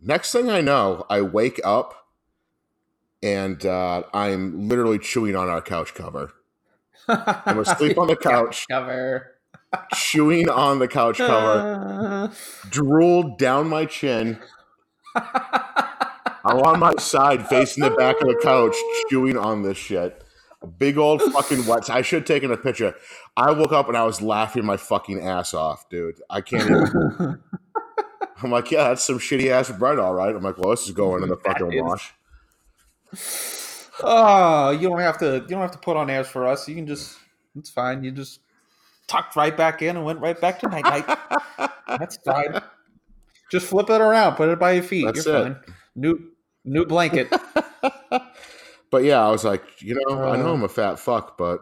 [0.00, 2.06] Next thing I know, I wake up
[3.22, 6.32] and uh, I'm literally chewing on our couch cover.
[7.08, 9.32] I'm asleep on the couch, Cover.
[9.94, 12.30] chewing on the couch cover,
[12.70, 14.38] drooled down my chin.
[15.14, 18.74] I'm on my side, facing the back of the couch,
[19.10, 20.23] chewing on this shit.
[20.66, 21.90] Big old fucking wet.
[21.90, 22.94] I should have taken a picture.
[23.36, 26.20] I woke up and I was laughing my fucking ass off, dude.
[26.30, 27.40] I can't even.
[28.42, 30.34] I'm like, yeah, that's some shitty ass bread, all right.
[30.34, 32.12] I'm like, well, this is going in the fucking is- wash.
[34.02, 35.34] oh, you don't have to.
[35.34, 36.68] You don't have to put on airs for us.
[36.68, 37.16] You can just.
[37.56, 38.02] It's fine.
[38.02, 38.40] You just
[39.06, 41.18] tucked right back in and went right back to night night.
[41.86, 42.60] That's fine.
[43.50, 44.34] Just flip it around.
[44.34, 45.04] Put it by your feet.
[45.06, 45.42] That's You're it.
[45.42, 45.56] fine.
[45.94, 46.30] New
[46.64, 47.32] new blanket.
[48.94, 50.52] But yeah, I was like, you know, I know Uh.
[50.52, 51.58] I'm a fat fuck, but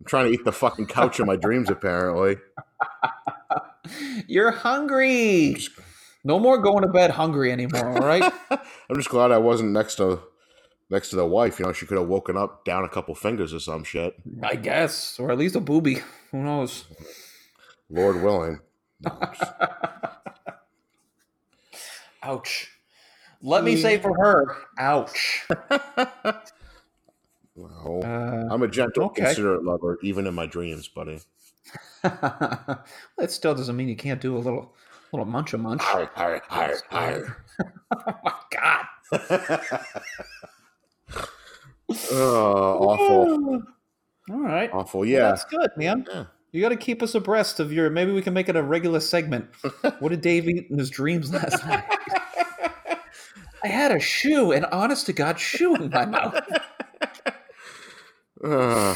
[0.00, 2.38] I'm trying to eat the fucking couch of my dreams, apparently.
[4.26, 5.58] You're hungry.
[6.24, 7.90] No more going to bed hungry anymore.
[7.90, 8.22] All right.
[8.50, 10.20] I'm just glad I wasn't next to
[10.88, 11.58] next to the wife.
[11.58, 14.14] You know, she could have woken up down a couple fingers or some shit.
[14.42, 15.98] I guess, or at least a booby.
[16.30, 16.86] Who knows?
[17.90, 18.60] Lord willing.
[22.22, 22.70] Ouch.
[23.42, 25.46] Let me say for her, ouch.
[27.54, 29.24] well, Uh, I'm a gentle, okay.
[29.24, 31.20] considerate lover, even in my dreams, buddy.
[32.02, 32.84] that
[33.28, 34.74] still doesn't mean you can't do a little
[35.12, 35.82] little munch a munch.
[35.94, 37.44] Arr, arr, arr, arr.
[37.92, 38.86] oh my god.
[42.10, 43.62] oh, awful,
[44.30, 44.70] All right.
[44.72, 45.00] awful.
[45.00, 46.06] Well, Yeah, that's good, man.
[46.10, 46.24] yeah.
[46.52, 47.88] You got to keep us abreast of your.
[47.88, 49.46] Maybe we can make it a regular segment.
[50.00, 51.84] what did Dave eat in his dreams last night?
[53.64, 56.34] I had a shoe, an honest to God shoe in my mouth.
[58.42, 58.94] Uh,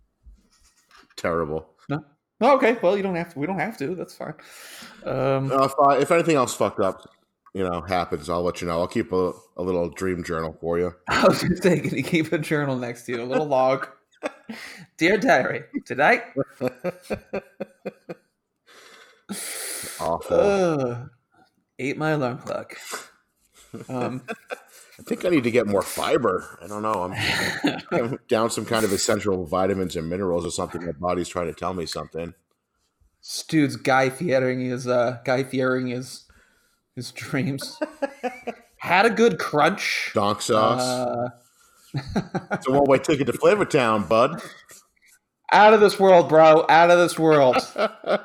[1.16, 1.68] terrible.
[1.88, 2.04] No.
[2.42, 2.76] Okay.
[2.82, 3.38] Well, you don't have to.
[3.38, 3.94] We don't have to.
[3.94, 4.34] That's fine.
[5.04, 7.08] Um, Uh, if, I, if anything else fucked up,
[7.54, 8.80] you know, happens, I'll let you know.
[8.80, 10.94] I'll keep a, a little dream journal for you.
[11.08, 13.88] I was just thinking to keep a journal next to you, a little log.
[14.96, 16.22] Dear diary, tonight.
[20.00, 20.36] Awful.
[20.36, 21.06] Uh,
[21.78, 22.76] ate my alarm clock.
[23.88, 24.22] Um,
[24.98, 26.58] I think I need to get more fiber.
[26.62, 26.92] I don't know.
[27.04, 30.84] I'm, I'm down some kind of essential vitamins and minerals or something.
[30.84, 32.34] My body's trying to tell me something.
[33.20, 36.24] Stu's Guy Fiering his uh, Guy Fiering his
[36.94, 37.78] his dreams.
[38.76, 40.10] Had a good crunch.
[40.12, 40.82] Donk sauce.
[40.82, 41.28] Uh,
[42.52, 44.42] it's a one-way ticket to Flavor Town, bud.
[45.52, 46.66] out of this world, bro.
[46.68, 47.56] Out of this world.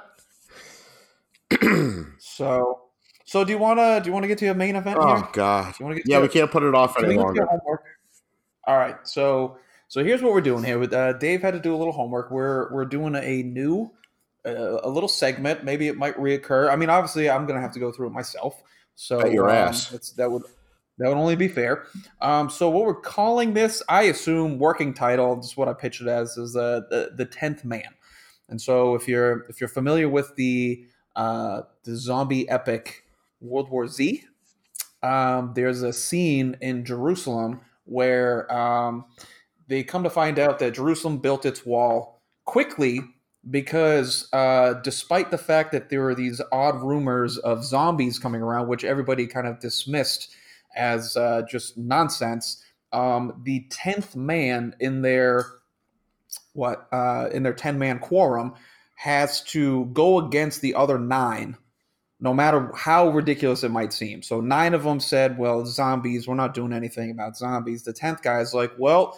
[2.20, 2.82] So,
[3.28, 5.28] so do you wanna do you wanna get to your main event oh here?
[5.34, 5.74] God.
[5.74, 7.46] Do you wanna get Yeah, we can't put it off any we get to your
[7.46, 7.84] longer.
[8.66, 8.96] All right.
[9.04, 9.58] So
[9.90, 10.80] so here's what we're doing here.
[10.80, 12.32] With uh, Dave had to do a little homework.
[12.32, 13.92] We're we're doing a new
[14.46, 15.66] uh, a little segment.
[15.66, 16.72] Maybe it might reoccur.
[16.72, 18.63] I mean, obviously, I'm gonna have to go through it myself.
[18.96, 19.92] So Bet your um, ass.
[19.92, 20.44] it's, that would
[20.98, 21.84] that would only be fair.
[22.22, 26.08] Um, so what we're calling this, I assume, working title, just what I pitched it
[26.08, 27.90] as, is uh, the the tenth man.
[28.48, 30.86] And so if you're if you're familiar with the
[31.18, 33.04] uh, the zombie epic
[33.39, 34.23] World War Z,
[35.04, 39.06] um, there's a scene in Jerusalem where um,
[39.67, 43.02] they come to find out that Jerusalem built its wall quickly
[43.50, 48.67] because uh, despite the fact that there were these odd rumors of zombies coming around,
[48.67, 50.34] which everybody kind of dismissed
[50.76, 55.45] as uh, just nonsense, um, the tenth man in their
[56.54, 58.54] what uh, in their ten man quorum
[58.95, 61.56] has to go against the other nine,
[62.20, 64.22] no matter how ridiculous it might seem.
[64.24, 66.28] So nine of them said, "Well, zombies.
[66.28, 69.18] We're not doing anything about zombies." The tenth guy is like, "Well."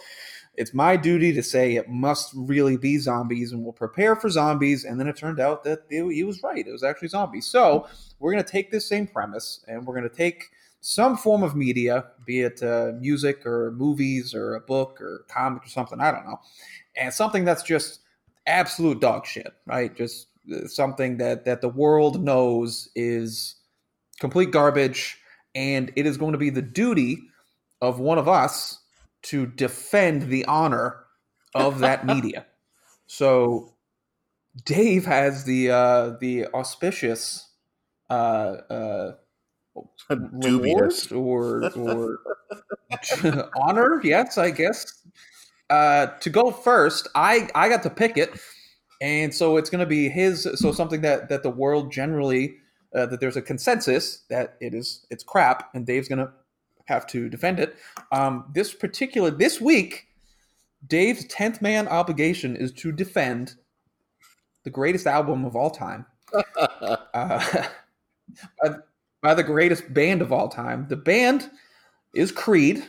[0.56, 4.84] It's my duty to say it must really be zombies, and we'll prepare for zombies.
[4.84, 7.46] And then it turned out that he was right; it was actually zombies.
[7.46, 7.86] So
[8.18, 11.54] we're going to take this same premise, and we're going to take some form of
[11.54, 16.10] media, be it uh, music or movies or a book or comic or something, I
[16.10, 16.40] don't know,
[16.96, 18.00] and something that's just
[18.46, 19.94] absolute dog shit, right?
[19.94, 20.28] Just
[20.66, 23.56] something that that the world knows is
[24.18, 25.18] complete garbage,
[25.54, 27.18] and it is going to be the duty
[27.80, 28.78] of one of us
[29.22, 31.04] to defend the honor
[31.54, 32.46] of that media.
[33.06, 33.74] So
[34.64, 37.48] Dave has the uh, the auspicious
[38.08, 38.12] uh,
[38.70, 39.12] uh,
[40.40, 41.10] Dubious.
[41.12, 42.18] or or
[43.56, 44.00] honor.
[44.02, 44.86] Yes, I guess.
[45.68, 48.30] Uh, to go first, I I got to pick it,
[49.00, 50.48] and so it's going to be his.
[50.54, 52.56] So something that that the world generally
[52.94, 56.32] uh, that there's a consensus that it is it's crap, and Dave's going to
[56.86, 57.76] have to defend it.
[58.12, 60.06] Um, this particular this week,
[60.86, 63.54] Dave's tenth man obligation is to defend
[64.64, 66.06] the greatest album of all time.
[67.14, 67.66] uh,
[69.22, 70.86] by the greatest band of all time.
[70.88, 71.50] The band
[72.14, 72.84] is Creed,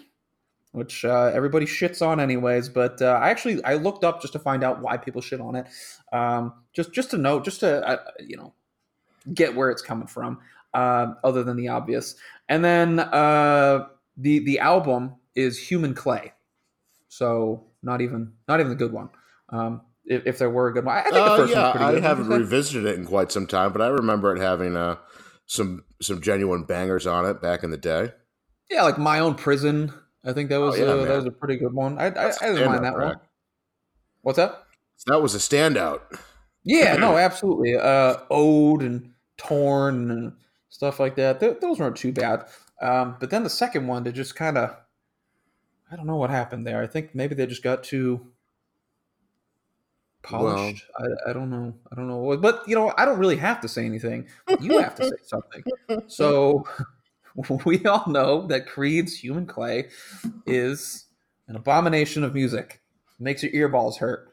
[0.72, 2.70] which uh, everybody shits on anyways.
[2.70, 5.56] But uh, I actually I looked up just to find out why people shit on
[5.56, 5.68] it.
[6.12, 8.54] Um, just just to know, just to uh, you know,
[9.34, 10.40] get where it's coming from.
[10.74, 12.16] Uh, other than the obvious,
[12.48, 16.32] and then uh, the the album is Human Clay,
[17.10, 19.10] so not even not even the good one.
[19.50, 22.00] Um, if, if, there were a good one, I think the uh, first yeah, I
[22.00, 24.98] haven't revisited it in quite some time, but I remember it having a
[25.46, 28.14] some some genuine bangers on it back in the day.
[28.70, 29.94] Yeah, like my own prison.
[30.24, 31.98] I think that oh, was oh, yeah, a, that was a pretty good one.
[31.98, 33.20] I I, I didn't mind that one.
[34.22, 34.64] What's that?
[35.08, 36.02] That was a standout.
[36.64, 37.76] Yeah, no, absolutely.
[37.76, 40.34] Uh, Ode and Torn and
[40.70, 41.40] stuff like that.
[41.40, 42.46] Th- those weren't too bad.
[42.82, 44.76] Um, but then the second one, to just kind of,
[45.92, 46.82] I don't know what happened there.
[46.82, 48.28] I think maybe they just got too
[50.22, 50.86] polished.
[51.00, 51.74] Well, I, I don't know.
[51.92, 52.38] I don't know.
[52.38, 54.28] But you know, I don't really have to say anything.
[54.60, 55.64] You have to say something.
[56.08, 56.66] So
[57.66, 59.90] we all know that Creed's Human Clay
[60.46, 61.06] is
[61.48, 62.82] an abomination of music.
[63.20, 64.32] It makes your earballs hurt.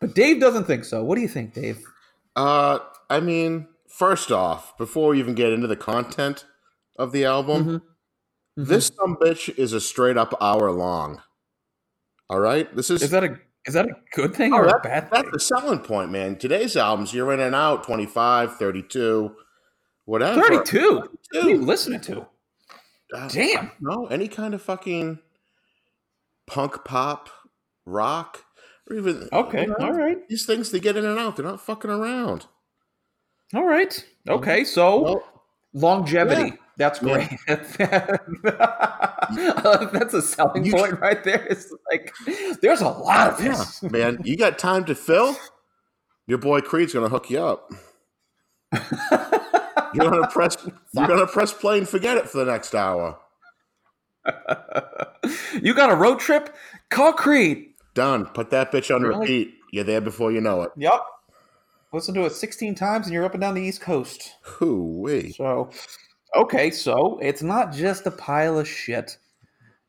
[0.00, 1.02] But Dave doesn't think so.
[1.02, 1.84] What do you think, Dave?
[2.36, 6.44] Uh, I mean, first off, before we even get into the content
[6.98, 7.70] of the album, mm-hmm.
[8.60, 8.64] Mm-hmm.
[8.64, 11.22] this some bitch is a straight up hour long.
[12.28, 14.76] All right, this is is that a is that a good thing oh, or that,
[14.76, 15.22] a bad thing?
[15.22, 16.36] That's the selling point, man.
[16.36, 19.34] Today's albums, you're in and out 25, 32,
[20.04, 20.42] whatever.
[20.42, 21.08] 32?
[21.32, 22.26] What are you listening to?
[23.12, 23.70] Uh, Damn.
[23.80, 25.18] No, any kind of fucking
[26.46, 27.28] punk pop,
[27.84, 28.44] rock,
[28.88, 29.28] or even.
[29.32, 30.26] Okay, you know, all right.
[30.28, 31.36] These things, they get in and out.
[31.36, 32.46] They're not fucking around.
[33.54, 34.04] All right.
[34.28, 36.50] Okay, so well, longevity.
[36.50, 36.56] Yeah.
[36.76, 37.28] That's great.
[39.34, 39.88] Yeah.
[39.92, 41.46] That's a selling you, point right there.
[41.48, 42.12] It's like
[42.60, 43.82] there's a lot of this.
[43.82, 44.18] Yeah, man.
[44.22, 45.34] You got time to fill?
[46.26, 47.72] Your boy Creed's gonna hook you up.
[49.94, 50.56] you're gonna press
[50.92, 53.18] you're gonna press play and forget it for the next hour.
[55.60, 56.54] you got a road trip?
[56.90, 57.74] Call Creed.
[57.94, 58.26] Done.
[58.26, 59.20] Put that bitch on really?
[59.20, 59.54] repeat.
[59.72, 60.72] You're there before you know it.
[60.76, 61.00] Yep.
[61.92, 64.34] Listen to it 16 times and you're up and down the East Coast.
[64.42, 65.32] Hoo wee.
[65.32, 65.70] So
[66.36, 69.18] Okay, so it's not just a pile of shit.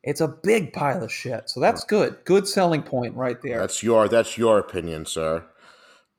[0.04, 1.50] It's a big pile of shit.
[1.50, 2.18] So that's good.
[2.24, 3.58] Good selling point right there.
[3.58, 5.44] That's your that's your opinion, sir.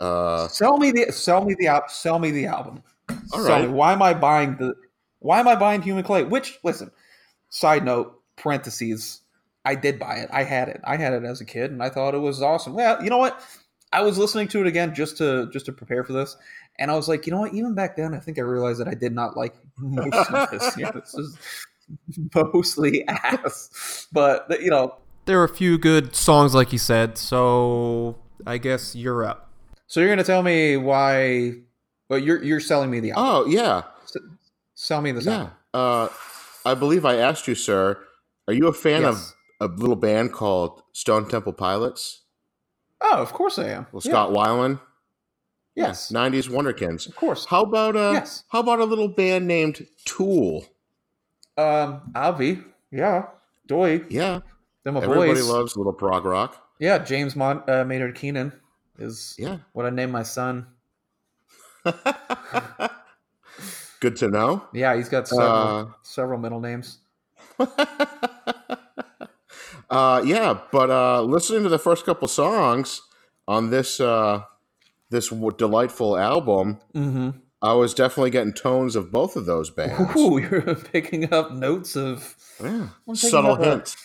[0.02, 1.82] Uh, sell me the sell me the.
[1.88, 2.84] Sell me the album.
[3.33, 3.67] All right.
[3.67, 4.75] Me, why am I buying the?
[5.19, 6.23] Why am I buying Human Clay?
[6.23, 6.91] Which listen.
[7.49, 9.21] Side note, parentheses.
[9.63, 10.29] I did buy it.
[10.31, 10.81] I had it.
[10.85, 12.73] I had it as a kid, and I thought it was awesome.
[12.73, 13.41] Well, you know what?
[13.91, 16.37] I was listening to it again just to just to prepare for this,
[16.79, 17.53] and I was like, you know what?
[17.53, 20.73] Even back then, I think I realized that I did not like most of this.
[20.77, 21.37] Yeah, this is
[22.35, 24.07] mostly ass.
[24.11, 27.17] But you know, there are a few good songs, like you said.
[27.17, 29.51] So I guess you're up.
[29.87, 31.53] So you're gonna tell me why?
[32.09, 33.25] Well, you're you're selling me the album.
[33.25, 34.17] Oh yeah, S-
[34.75, 35.49] sell me the yeah.
[35.73, 36.07] Uh,
[36.65, 37.99] I believe I asked you, sir.
[38.47, 39.33] Are you a fan yes.
[39.59, 42.21] of a little band called Stone Temple Pilots?
[43.01, 43.87] Oh, of course I am.
[43.91, 44.37] Well, Scott yeah.
[44.37, 44.79] Weiland.
[45.75, 46.09] Yes.
[46.11, 47.07] Nineties Wonderkins.
[47.07, 47.45] Of course.
[47.45, 48.43] How about a uh, yes.
[48.47, 50.65] how about a little band named Tool?
[51.57, 52.63] Um, Avi.
[52.91, 53.25] Yeah.
[53.67, 54.01] Doi.
[54.09, 54.39] Yeah.
[54.83, 55.49] They're my Everybody boys.
[55.49, 56.63] loves little prog rock.
[56.79, 58.53] yeah, James Mon- uh, Maynard Keenan
[58.97, 59.57] is Yeah.
[59.73, 60.65] what I named my son.
[64.00, 64.63] Good to know.
[64.73, 67.00] Yeah, he's got several, Uh, several middle names.
[69.89, 73.02] uh, yeah, but uh, listening to the first couple songs
[73.47, 74.41] on this uh,
[75.10, 77.30] this delightful album, Mm-hmm.
[77.60, 80.15] I was definitely getting tones of both of those bands.
[80.15, 82.36] Ooh, you're picking up notes of.
[82.63, 82.89] Yeah.
[83.15, 83.97] Subtle hints.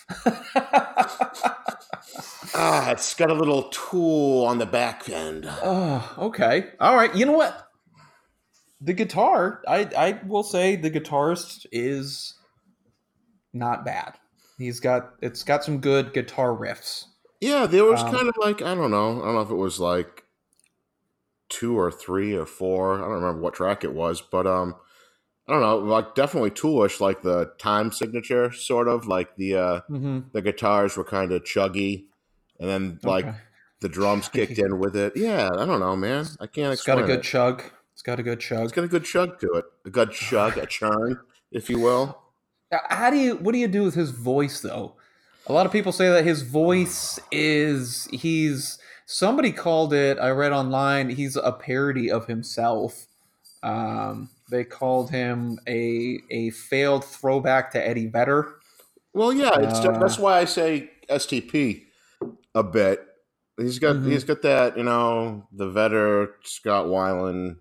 [2.55, 5.45] Ah, it's got a little tool on the back end.
[5.47, 6.69] Oh, okay.
[6.79, 7.13] All right.
[7.15, 7.67] You know what?
[8.83, 12.35] The guitar, I I will say the guitarist is
[13.53, 14.15] not bad.
[14.57, 17.05] He's got it's got some good guitar riffs.
[17.39, 19.21] Yeah, there was Um, kind of like I don't know.
[19.21, 20.23] I don't know if it was like
[21.49, 22.95] two or three or four.
[22.95, 24.75] I don't remember what track it was, but um,
[25.47, 25.77] I don't know.
[25.77, 30.19] Like definitely toolish, like the time signature, sort of like the uh Mm-hmm.
[30.33, 32.05] the guitars were kind of chuggy,
[32.59, 33.27] and then like
[33.81, 35.13] the drums kicked in with it.
[35.15, 36.25] Yeah, I don't know, man.
[36.39, 37.23] I can't it's got a good it.
[37.23, 37.63] chug.
[37.93, 38.63] It's got a good chug.
[38.63, 39.65] It's got a good chug to it.
[39.85, 41.19] A good chug, a churn,
[41.51, 42.19] if you will.
[42.89, 44.95] How do you what do you do with his voice though?
[45.45, 50.51] A lot of people say that his voice is he's somebody called it I read
[50.53, 53.05] online he's a parody of himself.
[53.61, 58.55] Um, they called him a a failed throwback to Eddie Vedder.
[59.13, 61.83] Well, yeah, it's Uh, that's why I say STP
[62.55, 63.05] a bit.
[63.57, 64.11] He's got Mhm.
[64.11, 67.57] he's got that you know the Vedder Scott Weiland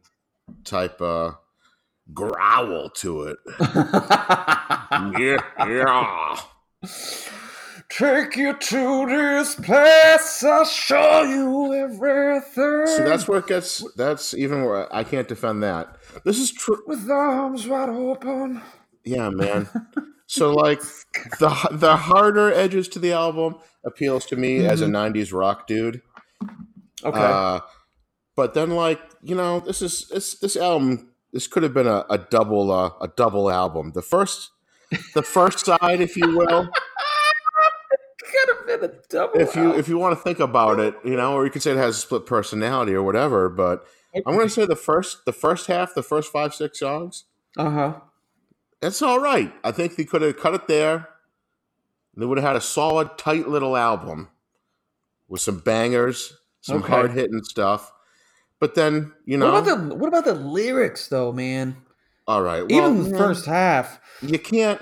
[0.64, 1.32] type uh
[2.12, 3.38] growl to it.
[3.60, 6.40] yeah, yeah.
[7.88, 12.86] Take you to this place, I'll show you everything.
[12.86, 13.84] See, that's where it gets.
[13.96, 15.98] That's even where I can't defend that.
[16.24, 16.82] This is true.
[16.86, 18.62] with arms wide open.
[19.04, 19.68] Yeah, man.
[20.26, 20.80] so like
[21.38, 26.00] the the harder edges to the album appeals to me as a '90s rock dude.
[27.04, 27.20] Okay.
[27.20, 27.60] Uh,
[28.36, 31.08] but then, like you know, this is this this album.
[31.32, 33.92] This could have been a, a double uh, a double album.
[33.94, 34.50] The first,
[35.14, 36.68] the first side, if you will,
[38.20, 39.40] Could have been a double.
[39.40, 41.72] if you if you want to think about it, you know, or you could say
[41.72, 43.48] it has a split personality or whatever.
[43.48, 47.24] But I'm going to say the first the first half, the first five six songs,
[47.56, 47.94] Uh huh.
[48.80, 49.52] that's all right.
[49.64, 51.08] I think they could have cut it there.
[52.16, 54.28] They would have had a solid, tight little album
[55.28, 56.92] with some bangers, some Okay.
[56.92, 57.92] hard hitting stuff.
[58.62, 61.76] But then, you know, What about the what about the lyrics though, man?
[62.28, 63.18] all right, well, Even the yeah.
[63.18, 63.98] first half.
[64.20, 64.78] You can't.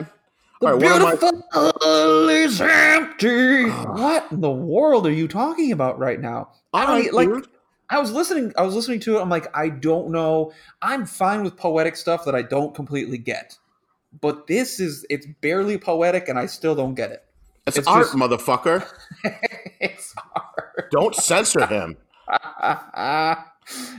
[0.60, 3.70] The All right, one of my- is empty.
[3.70, 3.84] Ah.
[3.94, 6.50] what in the world are you talking about right now?
[6.74, 7.46] All I right, mean, like dude.
[7.88, 8.52] I was listening.
[8.58, 9.22] I was listening to it.
[9.22, 10.52] I'm like, I don't know.
[10.82, 13.56] I'm fine with poetic stuff that I don't completely get,
[14.20, 17.24] but this is it's barely poetic, and I still don't get it.
[17.66, 18.86] It's, it's art, just- motherfucker.
[19.80, 20.90] it's art.
[20.90, 21.96] Don't censor him.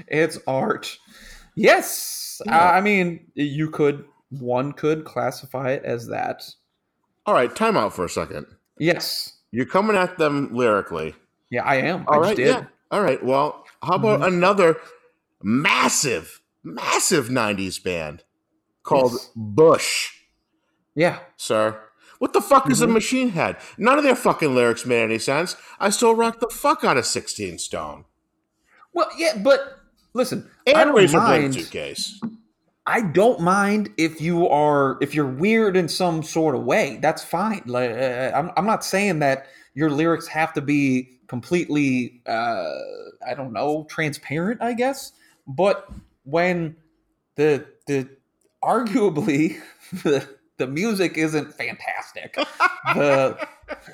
[0.07, 0.97] it's art.
[1.55, 2.57] Yes, Yeah.
[2.57, 6.43] uh, I mean you could one could classify it as that.
[7.25, 8.45] All right, time out for a second.
[8.79, 11.13] Yes, You're coming at them lyrically.
[11.49, 12.05] yeah, I am.
[12.07, 12.47] All I right, just did.
[12.47, 12.63] yeah.
[12.89, 13.21] All right.
[13.23, 14.33] Well, how about Mm-hmm.
[14.35, 14.77] another
[15.43, 18.23] massive, massive '90s band
[18.83, 19.31] called Yes.
[19.35, 20.11] Bush,
[20.95, 21.19] Yeah.
[21.37, 21.79] sir?
[22.19, 22.93] What the fuck is a Mhm.
[22.93, 23.57] Machine Head?
[23.77, 25.55] None of their fucking lyrics made any sense.
[25.79, 28.05] I still rock the fuck out of 16 Stone
[28.93, 29.79] Well, yeah, but
[30.13, 31.53] listen, I don't Razor mind.
[31.55, 32.19] Suitcase.
[32.87, 36.97] I don't mind if you are if you're weird in some sort of way.
[37.01, 37.61] That's fine.
[37.65, 42.69] Like uh, I'm I'm not saying that your lyrics have to be completely uh
[43.25, 45.13] I don't know, transparent, I guess.
[45.47, 45.89] But
[46.23, 46.75] when
[47.35, 48.09] the the
[48.63, 49.59] arguably
[50.03, 50.27] the
[50.57, 52.35] the music isn't fantastic.
[52.95, 53.47] the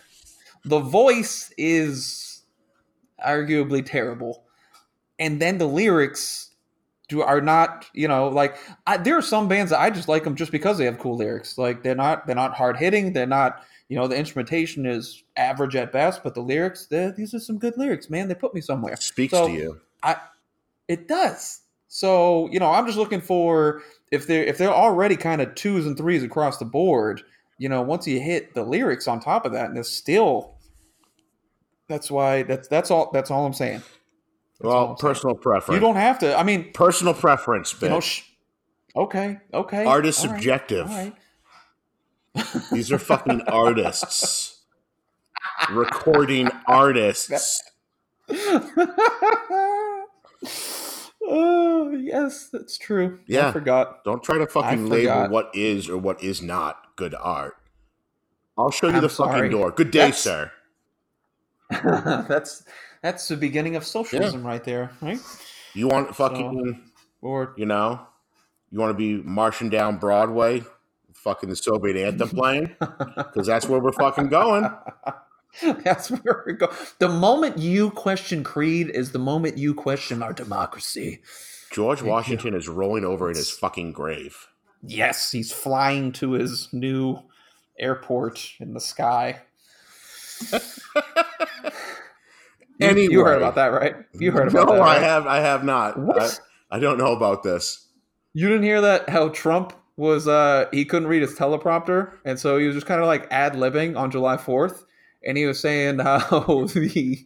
[0.65, 2.43] the voice is
[3.25, 4.46] arguably terrible.
[5.19, 6.51] And then the lyrics
[7.09, 10.23] do are not you know like I, there are some bands that I just like
[10.25, 11.57] them just because they have cool lyrics.
[11.57, 13.13] Like they're not they're not hard hitting.
[13.13, 17.39] They're not you know the instrumentation is average at best, but the lyrics these are
[17.39, 18.27] some good lyrics, man.
[18.27, 18.93] They put me somewhere.
[18.93, 19.79] It Speaks So- to you.
[20.03, 20.17] I
[20.87, 21.61] It does.
[21.87, 25.85] So you know I'm just looking for if they're if they're already kind of twos
[25.85, 27.21] and threes across the board.
[27.57, 30.53] You know once you hit the lyrics on top of that, and it's still.
[31.87, 33.81] That's why that's that's all that's all I'm saying.
[34.59, 35.11] Well, I'm saying.
[35.13, 35.75] personal preference.
[35.75, 36.37] You don't have to.
[36.37, 38.23] I mean, personal preference, you know, sh-
[38.95, 39.85] okay, okay.
[39.85, 40.87] Art is all subjective.
[40.87, 41.13] right.
[42.71, 44.61] These are fucking artists.
[45.71, 47.63] Recording artists.
[51.21, 53.19] oh yes, that's true.
[53.27, 53.49] Yeah.
[53.49, 54.03] I forgot.
[54.03, 57.55] Don't try to fucking label what is or what is not good art.
[58.57, 59.71] I'll show you I'm the fucking door.
[59.71, 60.51] Good day, That's- sir.
[61.69, 62.63] that's
[63.01, 65.19] that's the beginning of socialism right there, right?
[65.73, 66.81] You want fucking,
[67.21, 68.07] Or you know,
[68.71, 70.63] you want to be marching down Broadway,
[71.13, 74.69] fucking the Soviet anthem playing, because that's where we're fucking going.
[75.83, 76.71] that's where we go.
[76.99, 81.21] The moment you question creed is the moment you question our democracy.
[81.71, 82.01] George.
[82.01, 84.47] Washington is rolling over in his fucking grave.
[84.81, 87.19] Yes, he's flying to his new
[87.77, 89.41] airport in the sky.
[92.79, 93.95] You, you heard about that, right?
[94.13, 94.73] You heard about that.
[94.73, 95.97] no, that, I have, I have not.
[95.99, 96.39] What?
[96.71, 97.87] I, I don't know about this.
[98.33, 99.09] You didn't hear that?
[99.09, 103.01] How Trump was uh he couldn't read his teleprompter, and so he was just kind
[103.01, 104.85] of like ad libbing on July fourth,
[105.25, 107.25] and he was saying how the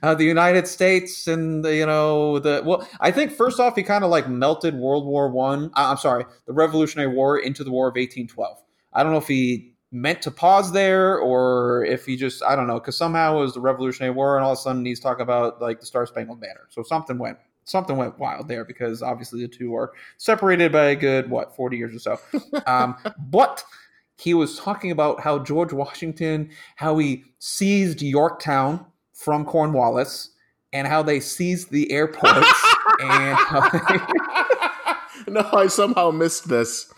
[0.00, 3.82] how the United States and the, you know the well, I think first off he
[3.82, 5.66] kind of like melted World War One.
[5.76, 8.58] uh, I'm sorry, the Revolutionary War into the War of eighteen twelve.
[8.92, 12.66] I don't know if he meant to pause there or if he just I don't
[12.66, 15.22] know because somehow it was the Revolutionary War, and all of a sudden he's talking
[15.22, 16.66] about like the Star Spangled Banner.
[16.68, 20.96] So something went something went wild there because obviously the two are separated by a
[20.96, 23.64] good what 40 years or so um, but
[24.18, 28.84] he was talking about how george washington how he seized yorktown
[29.14, 30.34] from cornwallis
[30.74, 32.46] and how they seized the airports
[33.00, 33.38] and
[33.88, 33.98] they,
[35.28, 36.92] no, I somehow missed this.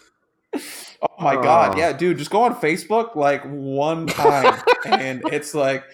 [1.08, 1.78] Oh my god Oh.
[1.78, 5.84] yeah dude just go on facebook like one time and it's like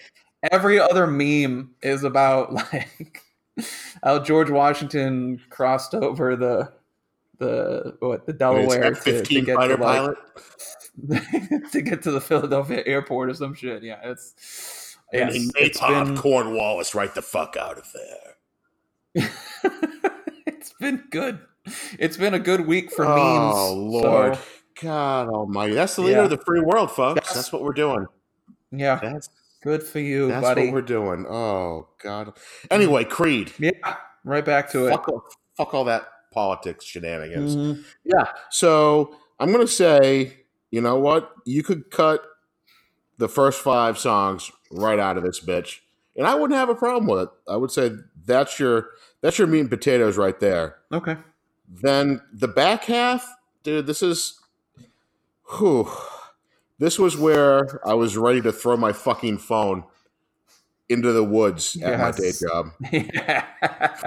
[0.51, 3.21] every other meme is about like
[4.03, 6.71] how george washington crossed over the
[7.39, 10.15] the what the delaware to, to get to like
[11.71, 13.83] to get to the Philadelphia airport or some shit.
[13.83, 19.29] Yeah, it's and yes, he it's been Cornwallis right the fuck out of there.
[20.45, 21.39] it's been good.
[21.97, 23.55] It's been a good week for oh, memes.
[23.55, 24.41] oh Lord, so,
[24.81, 25.73] God Almighty!
[25.73, 26.23] That's the leader Yeah.
[26.25, 27.21] of the free world, folks.
[27.25, 27.33] Yes.
[27.35, 28.05] That's what we're doing.
[28.71, 29.29] yeah, That's
[29.61, 30.31] good for you, buddy.
[30.31, 30.65] that's buddy.
[30.65, 31.25] what we're doing.
[31.27, 32.33] Oh God.
[32.71, 33.53] Anyway, Creed.
[33.59, 33.71] Yeah,
[34.23, 34.91] right back to it.
[34.91, 35.23] Fuck, all-
[35.55, 37.55] fuck all that politics shenanigans.
[37.55, 37.83] Mhm.
[38.03, 38.25] Yeah.
[38.49, 41.31] So I'm gonna say, you know what?
[41.45, 42.23] You could cut
[43.19, 45.79] the first five songs right out of this bitch,
[46.15, 47.29] and I wouldn't have a problem with it.
[47.47, 47.91] I would say
[48.25, 48.89] that's your
[49.21, 50.77] that's your meat and potatoes right there.
[50.91, 51.15] Okay.
[51.69, 53.27] Then the back half,
[53.63, 54.39] dude, this is
[55.57, 55.87] whew.
[56.79, 59.83] This was where I was ready to throw my fucking phone
[60.89, 62.67] into the woods at my day job.
[62.91, 63.45] yeah.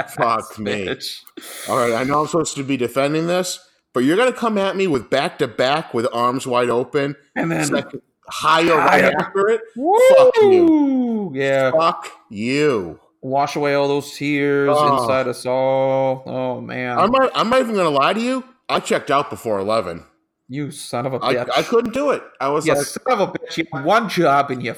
[0.09, 0.87] Fuck me.
[0.87, 1.21] Bitch.
[1.69, 3.59] All right, I know I'm supposed to be defending this,
[3.93, 7.51] but you're gonna come at me with back to back with arms wide open, And
[7.51, 9.13] then second, higher right Higher.
[9.21, 9.61] after it.
[9.77, 9.99] Woo!
[10.19, 11.71] Fuck Yeah.
[11.71, 13.01] Fuck you.
[13.23, 15.01] Wash away all those tears Oh.
[15.03, 16.23] inside us all.
[16.27, 16.99] Oh man.
[16.99, 18.45] I'm not, I'm not even gonna lie to you.
[18.69, 20.05] I checked out before eleven.
[20.49, 21.51] You son of a I, bitch.
[21.57, 22.23] I couldn't do it.
[22.41, 23.57] I was You like, son of a bitch.
[23.57, 24.75] You had one job and you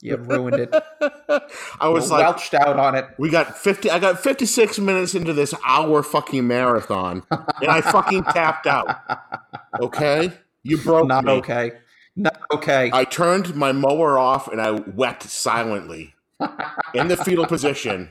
[0.00, 0.74] you ruined it.
[1.80, 3.06] I was You like, welched out on it.
[3.18, 3.90] we got fifty.
[3.90, 8.96] I got fifty six minutes into this hour fucking marathon, and I fucking tapped out.
[9.80, 10.32] Okay,
[10.62, 11.32] you broke Not me.
[11.32, 11.72] okay.
[12.16, 12.90] Not okay.
[12.92, 16.14] I turned my mower off and I wept silently
[16.94, 18.10] in the fetal position.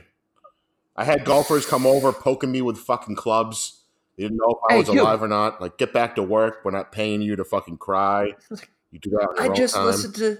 [0.96, 3.83] I had golfers come over poking me with fucking clubs.
[4.16, 5.60] They didn't know if I Hey, was you- alive or not.
[5.60, 6.60] Like, get back to work.
[6.64, 8.32] We're not paying you to fucking cry.
[8.90, 9.28] You do that.
[9.40, 9.86] I just time.
[9.86, 10.38] listened to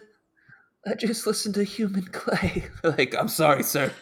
[0.87, 2.66] I just listened to Human Clay.
[2.85, 3.93] like, I'm sorry, sir.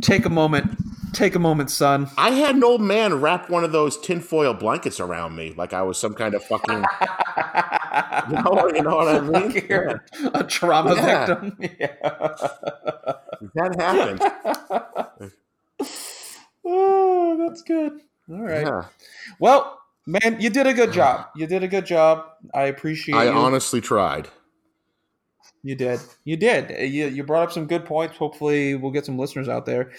[0.00, 0.78] Take a moment.
[1.14, 2.08] Take a moment, son.
[2.16, 5.82] I had an old man wrap one of those tinfoil blankets around me, like I
[5.82, 6.84] was some kind of fucking.
[8.30, 9.32] You know, you know what I mean?
[9.52, 11.26] Like you're a trauma Yeah.
[11.26, 11.56] victim.
[11.80, 11.96] Yeah.
[13.54, 15.32] That happened.
[16.64, 18.00] oh, that's good.
[18.30, 18.66] All right.
[18.66, 18.84] Yeah.
[19.38, 21.26] Well, man, you did a good job.
[21.34, 22.26] You did a good job.
[22.54, 23.30] I appreciate I you.
[23.30, 24.28] honestly tried.
[25.62, 26.00] You did.
[26.24, 26.70] You did.
[26.70, 28.16] Uh, You, you brought up some good points.
[28.16, 29.92] Hopefully, we'll get some listeners out there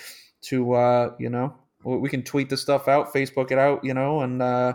[0.43, 1.53] to, uh, you know,
[1.83, 4.73] we we can tweet this stuff out, Facebook it out, you know, and, uh,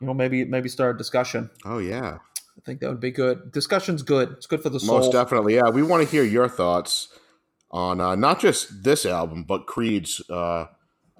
[0.00, 1.50] you know, maybe maybe start a discussion.
[1.64, 2.18] Oh, yeah.
[2.56, 3.52] I think that would be good.
[3.52, 4.32] Discussion's good.
[4.32, 4.98] It's good for the soul.
[4.98, 5.70] Most definitely, yeah.
[5.70, 7.08] We want to hear your thoughts
[7.70, 10.66] on uh, not just this album, but Creed's uh,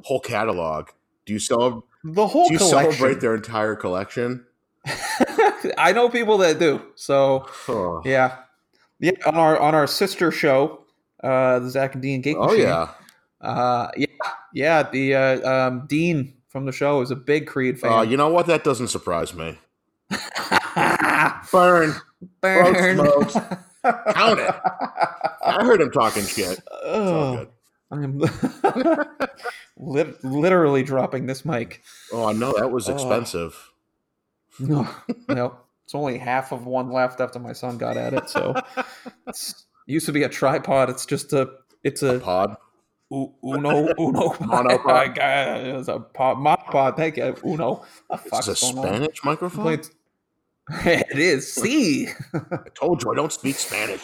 [0.04, 0.88] whole catalog.
[1.26, 1.82] Do you celebrate?
[2.04, 2.92] The whole Do you collection.
[2.92, 4.46] celebrate their entire collection?
[5.76, 6.80] I know people that do.
[6.94, 7.46] So
[8.04, 8.38] yeah,
[9.00, 9.10] yeah.
[9.26, 10.84] On our on our sister show,
[11.22, 12.36] uh, the Zach and Dean Gate.
[12.38, 12.88] oh Machine, yeah.
[13.40, 14.06] Uh, yeah,
[14.54, 14.82] yeah.
[14.84, 17.92] The uh, um, Dean from the show is a big Creed fan.
[17.92, 18.46] Uh, you know what?
[18.46, 19.58] That doesn't surprise me.
[21.52, 21.94] Burn.
[22.40, 22.94] Burn.
[22.96, 23.34] smokes.
[24.14, 24.54] Count it.
[25.44, 26.58] I heard him talking shit.
[26.58, 27.48] It's all good.
[27.90, 28.18] I'm
[29.76, 31.82] lit- literally dropping this mic.
[32.12, 32.94] Oh, I know that was Oh.
[32.94, 33.70] expensive.
[34.58, 34.88] No,
[35.28, 35.58] no.
[35.84, 38.30] It's only half of one left after my son got at it.
[38.30, 38.54] So
[39.28, 40.88] it's, it used to be a tripod.
[40.88, 41.50] It's just a
[41.84, 42.56] it's a Pod.
[43.10, 45.18] U- Uno Uno Monopod.
[45.78, 46.96] It's a pod, monopod.
[46.96, 47.84] Thank you, Uno.
[48.08, 48.84] The It's a fuck's going on?
[48.94, 49.80] Spanish microphone.
[50.84, 51.52] It is.
[51.52, 52.08] See.
[52.34, 54.02] I told you I don't speak Spanish.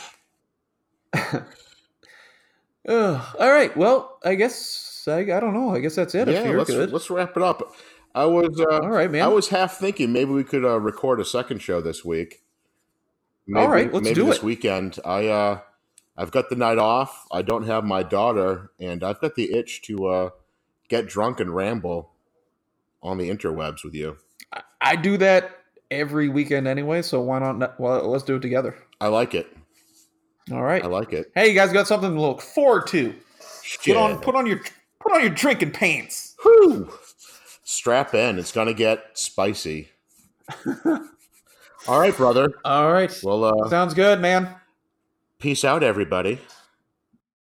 [2.89, 3.37] Ugh.
[3.39, 3.77] all right.
[3.77, 5.75] Well, I guess I, I don't know.
[5.75, 6.29] I guess that's it.
[6.29, 6.93] yeah, let's good.
[6.93, 7.75] let's wrap it up.
[8.15, 9.23] I was uh, All right, man.
[9.23, 12.43] I was half thinking maybe we could uh, record a second show this week.
[13.47, 14.43] Maybe, All right, let's maybe do this it.
[14.43, 14.99] weekend.
[15.05, 15.61] I uh,
[16.17, 17.27] I've got the night off.
[17.33, 20.31] I don't have my daughter, and I've got the itch to uh,
[20.89, 22.13] get drunk and ramble
[23.03, 24.19] on the interwebs with you.
[24.53, 25.51] I, I do that
[25.91, 27.03] every weekend anyway.
[27.03, 27.81] So why not?
[27.81, 28.77] Well, let's do it together.
[29.01, 29.57] I like it.
[30.51, 30.83] All right.
[30.83, 31.31] I like it.
[31.35, 33.15] Hey, you guys got something to look forward to.
[33.63, 33.95] Shit.
[33.95, 34.61] Put on put on your
[35.01, 36.35] put on your drinking pants.
[36.43, 36.91] Whew.
[37.65, 38.39] Strap in.
[38.39, 39.89] It's gonna get spicy.
[41.89, 42.53] All right, brother.
[42.65, 43.17] All right.
[43.23, 44.55] Well, uh, Sounds good, man.
[45.39, 46.39] peace out, everybody.